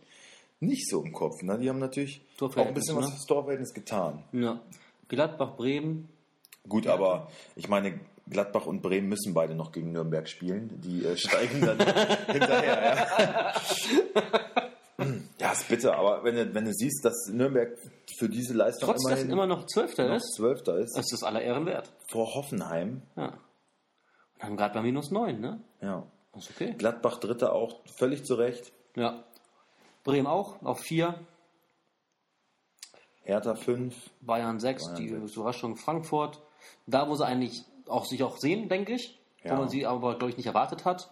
[0.60, 1.42] nicht so im Kopf.
[1.42, 1.58] Ne?
[1.58, 4.24] Die haben natürlich auch ein bisschen was fürs Torverhältnis getan.
[4.32, 4.60] Ja.
[5.08, 6.08] Gladbach, Bremen.
[6.68, 10.80] Gut, aber ich meine, Gladbach und Bremen müssen beide noch gegen Nürnberg spielen.
[10.80, 13.06] Die äh, steigen dann hinterher.
[13.18, 13.52] Ja.
[15.38, 17.78] ja, ist bitter, aber wenn du, wenn du siehst, dass Nürnberg
[18.18, 21.22] für diese Leistung Trotz, dass immerhin immer noch Zwölfter noch ist, Zwölfter ist, ist das
[21.22, 21.92] aller Ehren wert.
[22.10, 23.02] vor Hoffenheim.
[23.16, 23.38] Ja.
[24.34, 25.60] Und haben gerade bei minus neun, ne?
[25.80, 26.06] Ja.
[26.36, 26.74] Ist okay.
[26.76, 28.72] Gladbach Dritter auch völlig zu Recht.
[28.96, 29.24] Ja.
[30.06, 31.18] Bremen auch, auf vier.
[33.22, 33.94] Hertha 5.
[34.20, 35.34] Bayern 6, Bayern die sechs.
[35.36, 36.40] Überraschung Frankfurt.
[36.86, 39.18] Da, wo sie eigentlich auch sich auch sehen, denke ich.
[39.42, 39.52] Ja.
[39.52, 41.10] Wo man sie aber, glaube ich, nicht erwartet hat.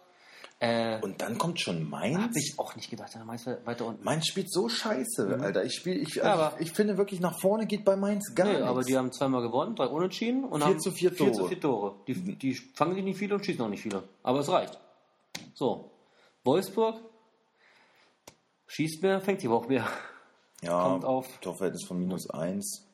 [0.61, 2.37] Äh, Und dann kommt schon Habe Mainz.
[2.37, 4.05] ich auch nicht gedacht, der Mainz weiter unten.
[4.05, 5.65] Mainz spielt so scheiße, Alter.
[5.65, 6.23] Ich, spiel, ich, Mhm.
[6.23, 8.67] Ja, also aber- ich, finde wirklich, nach vorne geht bei Mainz gar Nee, nichts.
[8.69, 11.33] aber die haben zweimal gewonnen, drei unentschieden und Vier haben zu vier vier Tore.
[11.33, 11.95] zu vier Tore.
[12.07, 14.05] Die, die fangen sich nicht viele und schießen auch nicht viele.
[14.23, 14.79] Aber es reicht.
[15.55, 15.91] So.
[16.45, 17.01] Wolfsburg
[18.67, 19.89] schießt mehr, fängt die auch mehr.
[20.63, 21.39] Ja, Kommt auf.
[21.41, 22.87] Torverhältnis von minus 1.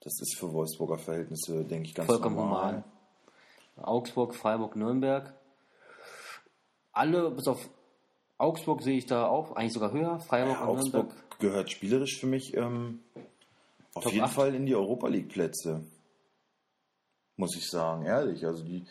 [0.00, 2.72] Das ist für Wolfsburger Verhältnisse, denke ich, ganz Vollkommen normal.
[2.72, 2.84] normal.
[3.76, 5.34] Augsburg, Freiburg, Nürnberg.
[6.92, 7.68] Alle, bis auf
[8.38, 10.20] Augsburg sehe ich da auch, eigentlich sogar höher.
[10.20, 11.38] Freiburg Ja, und Augsburg Nürnberg.
[11.40, 13.00] gehört spielerisch für mich ähm,
[13.94, 14.34] auf Top jeden acht.
[14.34, 15.84] Fall in die Europa League Plätze.
[17.36, 18.46] Muss ich sagen, ehrlich.
[18.46, 18.86] Also die,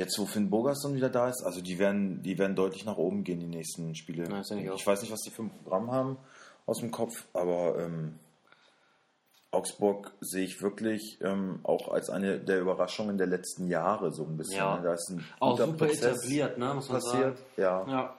[0.00, 3.22] jetzt wo Finn Bogerson wieder da ist, also die werden, die werden deutlich nach oben
[3.22, 4.24] gehen, die nächsten Spiele.
[4.28, 6.16] Ja, ich ich weiß nicht, was die für ein Programm haben
[6.66, 8.18] aus dem Kopf, aber ähm,
[9.52, 14.36] Augsburg sehe ich wirklich ähm, auch als eine der Überraschungen der letzten Jahre so ein
[14.36, 14.56] bisschen.
[14.58, 14.76] Ja.
[14.76, 14.82] ne?
[14.84, 17.36] Da ist ein Auch guter super Prozess etabliert, ne, muss man passiert.
[17.36, 17.48] sagen.
[17.56, 17.86] Ja.
[17.88, 18.14] Ja.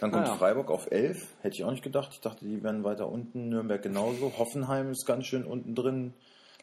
[0.00, 0.34] Dann kommt Ah, ja.
[0.36, 1.26] Freiburg auf 11.
[1.42, 2.10] Hätte ich auch nicht gedacht.
[2.12, 3.48] Ich dachte, die wären weiter unten.
[3.48, 4.32] Nürnberg genauso.
[4.38, 6.12] Hoffenheim ist ganz schön unten drin.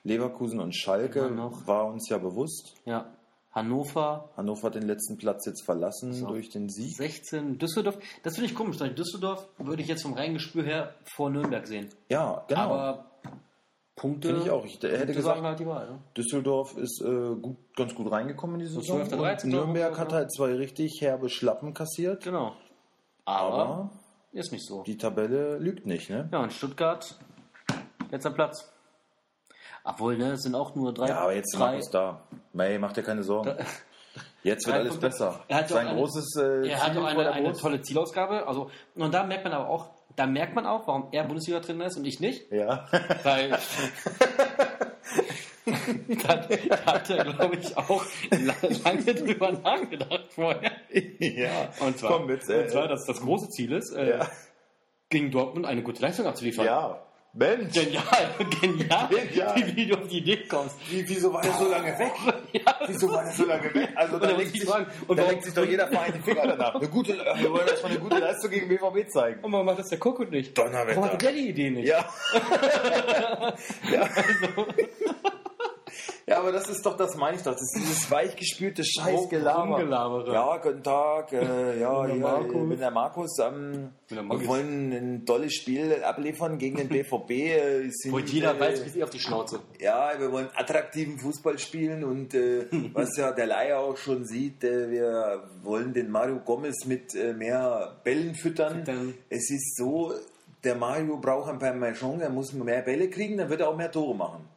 [0.04, 1.30] Leverkusen und Schalke
[1.66, 2.76] war uns ja bewusst.
[2.86, 3.12] ja.
[3.56, 6.26] Hannover Hannover hat den letzten Platz jetzt verlassen So.
[6.26, 6.96] durch den Sieg.
[6.98, 8.00] 16, Düsseldorf.
[8.24, 8.78] Das finde ich komisch.
[8.80, 11.90] Düsseldorf würde ich jetzt vom Reingespür her vor Nürnberg sehen.
[12.10, 12.62] Ja, genau.
[12.62, 13.12] Aber
[13.96, 14.30] Punkte.
[14.30, 14.66] Finde ich auch.
[14.66, 15.88] Ich hätte Punkte gesagt, halt die Wahl.
[15.88, 16.00] Ne?
[16.18, 19.02] Düsseldorf ist äh, gut, ganz gut reingekommen in die So Saison.
[19.02, 19.50] 12., Und 13.
[19.52, 20.16] Nürnberg hat so.
[20.16, 22.24] halt zwei richtig herbe Schlappen kassiert.
[22.24, 22.54] Genau.
[23.26, 23.90] Aber, Aber
[24.32, 24.82] ist nicht so.
[24.82, 26.28] die Tabelle lügt nicht, ne?
[26.32, 27.20] Ja, und Stuttgart
[28.10, 28.73] letzter Platz.
[29.84, 31.08] Obwohl, ne, es sind auch nur drei.
[31.08, 32.24] Ja, aber jetzt ist drei, Markus da.
[32.54, 33.56] May, mach dir keine Sorgen.
[34.44, 35.44] Jetzt wird alles besser.
[35.48, 38.46] Er hat Sein auch eine- großes äh, Er hat Ziel auch eine, eine tolle Zielausgabe.
[38.48, 41.98] Also, und da merkt man aber auch, da merkt man auch, warum er Bundesliga-Trainer ist
[41.98, 42.52] und ich nicht.
[42.52, 42.86] Ja.
[43.24, 43.50] Weil
[45.66, 48.54] da, hat er, glaube ich, auch la-
[48.84, 50.72] lange drüber nachgedacht vorher.
[51.20, 51.70] ja.
[51.80, 54.28] Und zwar, Komm mit, äh, und zwar dass das große Ziel ist, äh, Ja.
[55.10, 56.66] gegen Dortmund eine gute Leistung abzuliefern.
[56.66, 57.00] ja.
[57.36, 57.74] Mensch.
[57.74, 58.04] Genial,
[58.62, 59.76] genial, Genial.
[59.76, 60.76] Wie, du auf die Idee kommst.
[60.88, 62.12] Wie, wieso war der so lange weg?
[62.54, 62.80] Ja.
[62.86, 63.90] Wieso war der so lange weg?
[63.96, 66.76] Also da legt sich, fragen, und da legt sich doch jeder Verein die Finger danach.
[66.76, 69.44] Eine gute, äh, wir wollen erstmal eine gute Leistung gegen BVB zeigen.
[69.44, 70.56] Und man macht das der Kuckuck nicht.
[70.56, 70.98] Donnerwetter.
[70.98, 71.88] Warum hatte der die Idee nicht?
[71.88, 72.06] Ja.
[73.92, 74.02] ja.
[74.02, 74.68] Also,
[76.28, 77.54] ja, aber das ist doch, das meine ich doch.
[77.54, 80.32] Das ist dieses weichgespülte Scheißgelaber.
[80.32, 81.32] Ja, guten Tag.
[81.34, 82.64] Äh, ja, bin der hier, Markus.
[82.64, 83.40] ich bin der Markus.
[83.40, 84.48] Ähm, bin der wir Markus.
[84.48, 87.30] wollen ein tolles Spiel abliefern gegen den BVB.
[87.32, 89.60] Äh, es sind, Wo jeder äh, weiß, wie sie auf die Schnauze.
[89.80, 94.64] Ja, wir wollen attraktiven Fußball spielen und äh, was ja der Laie auch schon sieht,
[94.64, 98.86] äh, wir wollen den Mario Gomez mit äh, mehr Bällen füttern.
[98.86, 99.14] Füttern.
[99.30, 100.14] Es ist so
[100.64, 103.70] der Mario braucht ein paar mehr Chancen, er muss mehr Bälle kriegen, dann wird er
[103.70, 104.48] auch mehr Tore machen.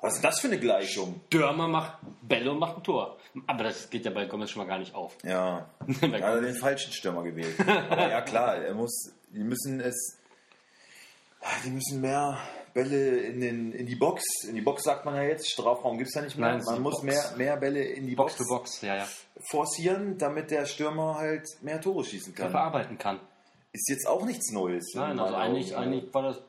[0.00, 1.20] Was ist das für eine Gleichung?
[1.30, 3.18] Dörmer macht Bälle und macht ein Tor.
[3.46, 5.16] Aber das geht ja bei Gomez schon mal gar nicht auf.
[5.24, 5.68] Ja,
[6.00, 7.54] er hat den falschen Stürmer gewählt.
[7.60, 10.18] Aber ja, klar, er muss, die müssen es,
[11.64, 12.38] die müssen mehr
[12.74, 16.08] Bälle in, den, in die Box, in die Box sagt man ja jetzt, Strafraum gibt
[16.08, 16.54] es ja nicht mehr.
[16.54, 17.04] Nein, man muss Box.
[17.04, 19.08] mehr, mehr Bälle in die Box Box, Box, ja, ja.
[19.50, 22.50] forcieren, damit der Stürmer halt mehr Tore schießen kann.
[22.50, 23.20] verarbeiten kann.
[23.72, 24.94] Ist jetzt auch nichts Neues.
[24.94, 25.84] in Nein, also eigentlich, Augen.
[25.84, 26.42] eigentlich war das.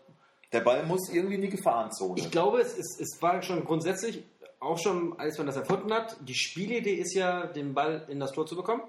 [0.52, 2.20] Der Ball muss irgendwie in die Gefahrenzone.
[2.20, 4.24] Ich glaube, es, ist, es war schon grundsätzlich,
[4.60, 8.32] auch schon als man das erfunden hat, die Spielidee ist ja, den Ball in das
[8.32, 8.82] Tor zu bekommen.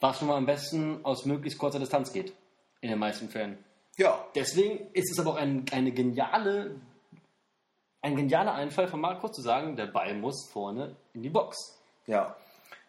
[0.00, 2.32] Was schon mal am besten aus möglichst kurzer Distanz geht.
[2.80, 3.58] In den meisten Fällen.
[3.96, 6.78] ja, Deswegen ist es aber auch ein, eine geniale,
[8.02, 11.80] ein genialer Einfall von Markus zu sagen, der Ball muss vorne in die Box.
[12.06, 12.36] ja.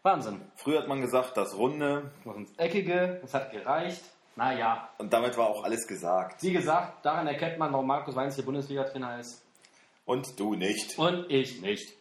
[0.02, 0.40] Wahnsinn.
[0.56, 4.04] Früher hat man gesagt, das Runde ins Eckige, das hat gereicht.
[4.36, 6.44] Naja, und damit war auch alles gesagt.
[6.44, 9.42] wie gesagt, daran erkennt man, warum Markus Weinz der Bundesliga-Trainer ist.
[10.06, 10.98] Und du nicht.
[11.00, 11.94] Und ich nicht.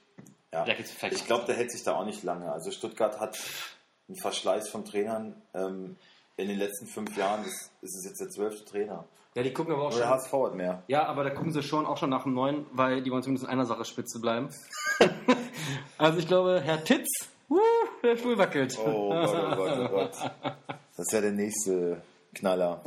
[0.52, 0.66] Ja.
[0.66, 2.52] Ich glaube, der hält sich da auch nicht lange.
[2.52, 3.36] Also Stuttgart hat
[4.08, 5.96] einen Verschleiß von Trainern ähm,
[6.36, 7.42] in den letzten fünf Jahren.
[7.42, 9.04] Das ist es jetzt der zwölfte Trainer.
[9.34, 10.12] Ja, die gucken aber auch Oder der schon.
[10.12, 10.82] HSV hat mehr.
[10.86, 13.46] Ja, aber da gucken sie schon auch schon nach dem neuen, weil die wollen zumindest
[13.46, 14.48] in einer Sache spitze bleiben.
[15.98, 17.08] also ich glaube, Herr Titz,
[17.50, 17.58] uh,
[18.02, 18.78] der Stuhl wackelt.
[18.78, 20.30] Oh Gott, oh Gott, oh Gott.
[20.96, 22.00] Das ist ja der nächste
[22.34, 22.82] Knaller.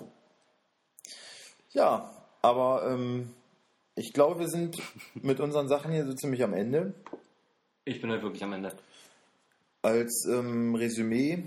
[1.72, 3.34] Ja, aber ähm,
[3.96, 4.78] ich glaube, wir sind
[5.16, 6.94] mit unseren Sachen hier so ziemlich am Ende.
[7.86, 8.74] Ich bin halt wirklich am Ende.
[9.82, 11.44] Als ähm, Resümee,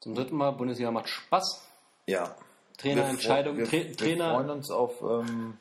[0.00, 1.66] Zum dritten Mal, Bundesliga macht Spaß.
[2.06, 2.34] ja.
[2.78, 5.56] Trainerentscheidung, Wir, wir, wir Trainer, freuen uns auf, ähm,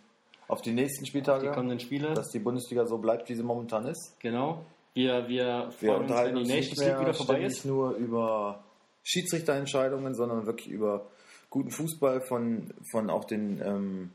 [0.49, 2.13] auf die nächsten die Spieltage, kommenden Spiele.
[2.13, 4.19] dass die Bundesliga so bleibt, wie sie momentan ist.
[4.19, 4.65] genau.
[4.93, 7.63] Wir, wir Wir freuen uns, wenn die Nations League mehr wieder vorbei ist.
[7.63, 8.64] nur über
[9.05, 11.05] Schiedsrichterentscheidungen, sondern wirklich über
[11.49, 14.11] guten Fußball von, von auch den ähm,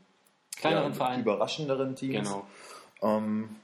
[0.57, 1.21] Kleineren ja, Vereinen.
[1.21, 2.29] überraschenderen Teams.
[2.29, 2.45] Genau.
[3.01, 3.55] Ähm,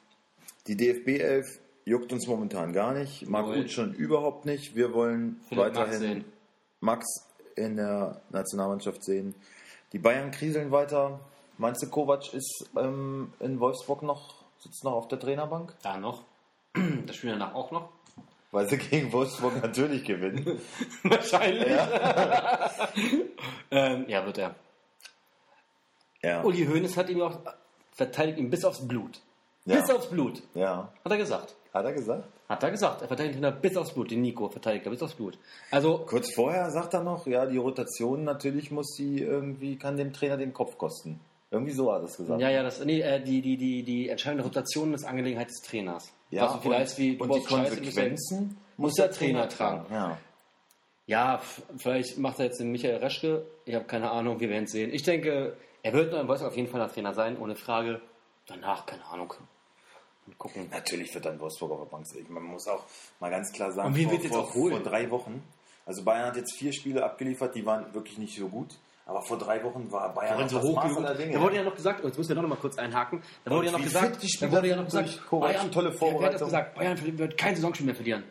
[0.66, 3.30] die DFB 11 juckt uns momentan gar nicht.
[3.30, 3.48] Marc.
[3.48, 4.76] Uth schon überhaupt nicht.
[4.76, 6.26] Wir wollen Philipp Max weiterhin sehen.
[6.80, 7.06] Max
[7.56, 9.36] in der Nationalmannschaft sehen.
[9.92, 11.20] Die Bayern kriseln weiter.
[11.58, 15.76] Meinst du, Kovac ist ähm, in Wolfsburg noch, sitzt noch auf der Trainerbank?
[15.84, 16.24] Da noch.
[17.06, 17.90] Das Spiel danach auch noch.
[18.52, 20.60] Weil sie gegen Wolfsburg natürlich gewinnen.
[21.04, 21.70] Wahrscheinlich.
[21.70, 22.70] Ja.
[23.72, 24.56] ähm, ja, wird er.
[26.24, 26.44] Ja.
[26.44, 27.40] Uli Hoeneß hat ihn auch
[27.92, 29.22] verteidigt ihn bis aufs Blut.
[29.66, 29.82] Ja.
[29.82, 30.92] Bis aufs Blut, ja.
[31.04, 31.56] hat er gesagt.
[31.74, 32.28] Hat er gesagt?
[32.48, 33.02] Hat er gesagt.
[33.02, 34.10] Er verteidigt Trainer bis aufs Blut.
[34.10, 35.38] Den Nico verteidigt er bis aufs Blut.
[35.70, 40.14] Also, Kurz vorher sagt er noch, ja, die Rotation natürlich muss sie irgendwie, kann dem
[40.14, 41.20] Trainer den Kopf kosten.
[41.50, 42.42] Irgendwie so hat er es gesagt.
[42.42, 46.12] ja, ja, das, nee, äh, die, die, die, die entscheidende Rotation ist Angelegenheit des Trainers.
[46.30, 49.86] Ja, Was so viel heißt wie, und die baust Scheiße, Konsequenzen muss der Trainer tragen.
[49.92, 50.18] Ja.
[51.06, 51.42] Ja,
[51.78, 53.46] vielleicht macht er jetzt den Michael Reschke.
[53.64, 54.94] Ich habe keine Ahnung, wir werden es sehen.
[54.94, 58.02] Ich denke, er wird in Wolfsburg auf jeden Fall der Trainer sein, ohne Frage.
[58.46, 59.34] Danach, keine Ahnung.
[60.26, 60.68] Mal gucken.
[60.70, 62.34] Natürlich wird dann Wolfsburg auf der Bank sitzen.
[62.34, 62.84] Man muss auch
[63.22, 64.74] mal ganz klar sagen, Und wen vor, wird's jetzt vor, auch holen?
[64.74, 65.42] vor drei Wochen,
[65.86, 68.76] also Bayern hat jetzt vier Spiele abgeliefert, die waren wirklich nicht so gut.
[69.10, 71.34] Aber vor drei Wochen war Bayern Da, noch so das Maß aller Dinge.
[71.34, 73.22] da wurde ja noch gesagt, jetzt müssen wir doch noch mal kurz einhaken.
[73.46, 75.98] Da wurde ja noch gesagt, da wurde ja noch gesagt, Kovac, tolle Wer hat das
[76.00, 76.46] Vorbereitung.
[76.48, 76.76] gesagt?
[76.76, 78.24] Bayern wird kein Saisonspiel mehr verlieren.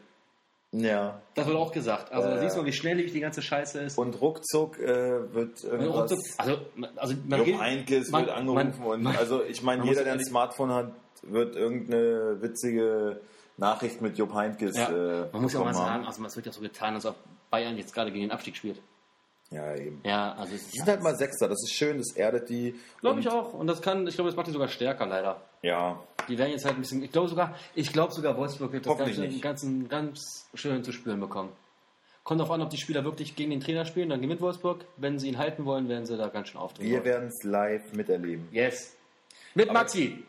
[0.72, 1.20] ja.
[1.35, 2.12] Das wurde auch gesagt.
[2.12, 2.41] Also da Äh.
[2.41, 3.97] siehst du mal, wie schnelllebig die ganze Scheiße ist.
[3.99, 6.12] Und ruckzuck äh, wird Und irgendwas...
[6.12, 6.59] ruckzuck- also,
[6.97, 10.12] also man Jupp man- wird angerufen man- und man- also ich meine, jeder, muss der
[10.14, 13.20] ein Smartphone hat, wird irgendeine witzige
[13.57, 16.47] Nachricht mit Jupp Heynckes ja, äh, man muss ja auch mal sagen, also es wird
[16.47, 17.16] ja so getan, als ob
[17.51, 18.81] Bayern jetzt gerade gegen den Abstieg spielt.
[19.51, 20.01] Ja, eben.
[20.05, 22.74] Ja, also es Die sind halt mal Sechster, das ist schön, das erdet die.
[23.01, 23.53] Glaube ich auch.
[23.55, 25.40] Und das kann, ich glaube, das macht die sogar stärker, leider.
[25.62, 28.86] Ja, Die werden jetzt halt ein bisschen, ich glaube sogar, ich glaube sogar, Wolfsburg wird
[28.86, 31.53] das Ganze ganzen ganz schön zu spüren bekommen.
[32.24, 34.84] Kommt darauf an, ob die Spieler wirklich gegen den Trainer spielen, dann gewinnt Wolfsburg.
[34.97, 36.90] Wenn sie ihn halten wollen, werden sie da ganz schön auftreten.
[36.90, 38.49] wir werden es live miterleben.
[38.51, 38.97] Yes.
[39.55, 40.24] Mit Maxi.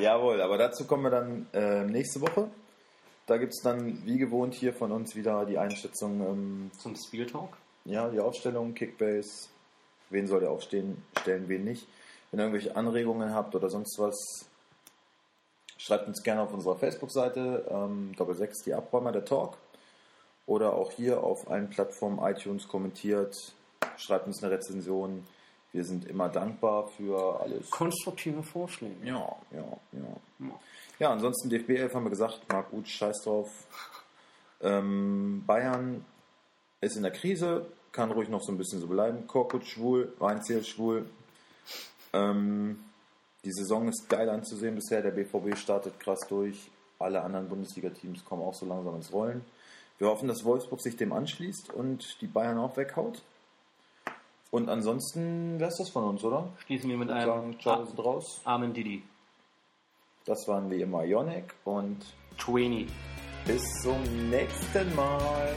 [0.00, 2.48] Jawohl, aber dazu kommen wir dann äh, nächste Woche.
[3.26, 7.26] Da gibt es dann wie gewohnt hier von uns wieder die Einschätzung, ähm, Zum Spiel
[7.26, 7.56] Talk.
[7.86, 9.48] Ja, die Aufstellung, Kickbase,
[10.10, 11.86] wen soll der aufstehen, stellen, wen nicht.
[12.30, 14.48] Wenn ihr irgendwelche Anregungen habt oder sonst was,
[15.78, 19.56] schreibt uns gerne auf unserer Facebook-Seite, ähm, Doppel 6 die Abräumer, der Talk.
[20.46, 23.34] Oder auch hier auf allen Plattformen iTunes kommentiert,
[23.96, 25.26] schreibt uns eine Rezension.
[25.72, 27.70] Wir sind immer dankbar für alles.
[27.70, 28.94] Konstruktive Vorschläge.
[29.04, 30.46] Ja, ja, ja.
[30.98, 33.50] Ja, ansonsten DFB 11 haben wir gesagt, Marc gut, scheiß drauf.
[34.62, 36.04] Ähm, Bayern
[36.80, 39.26] ist in der Krise, kann ruhig noch so ein bisschen so bleiben.
[39.26, 41.06] Korkut schwul, Weinziel schwul.
[42.12, 42.78] Ähm,
[43.44, 45.02] die Saison ist geil anzusehen bisher.
[45.02, 46.70] Der BVB startet krass durch.
[46.98, 49.44] Alle anderen Bundesliga-Teams kommen auch so langsam ins Rollen.
[49.98, 53.22] Wir hoffen, dass Wolfsburg sich dem anschließt und die Bayern auch weghaut.
[54.50, 56.48] Und ansonsten wäre es das von uns, oder?
[56.64, 58.40] Schließen wir mit einem sagen, ciao, wir sind raus.
[58.44, 59.02] Armen Didi.
[60.24, 62.04] Das waren wie immer Yonek und
[62.38, 62.88] 20.
[63.46, 65.56] bis zum nächsten Mal.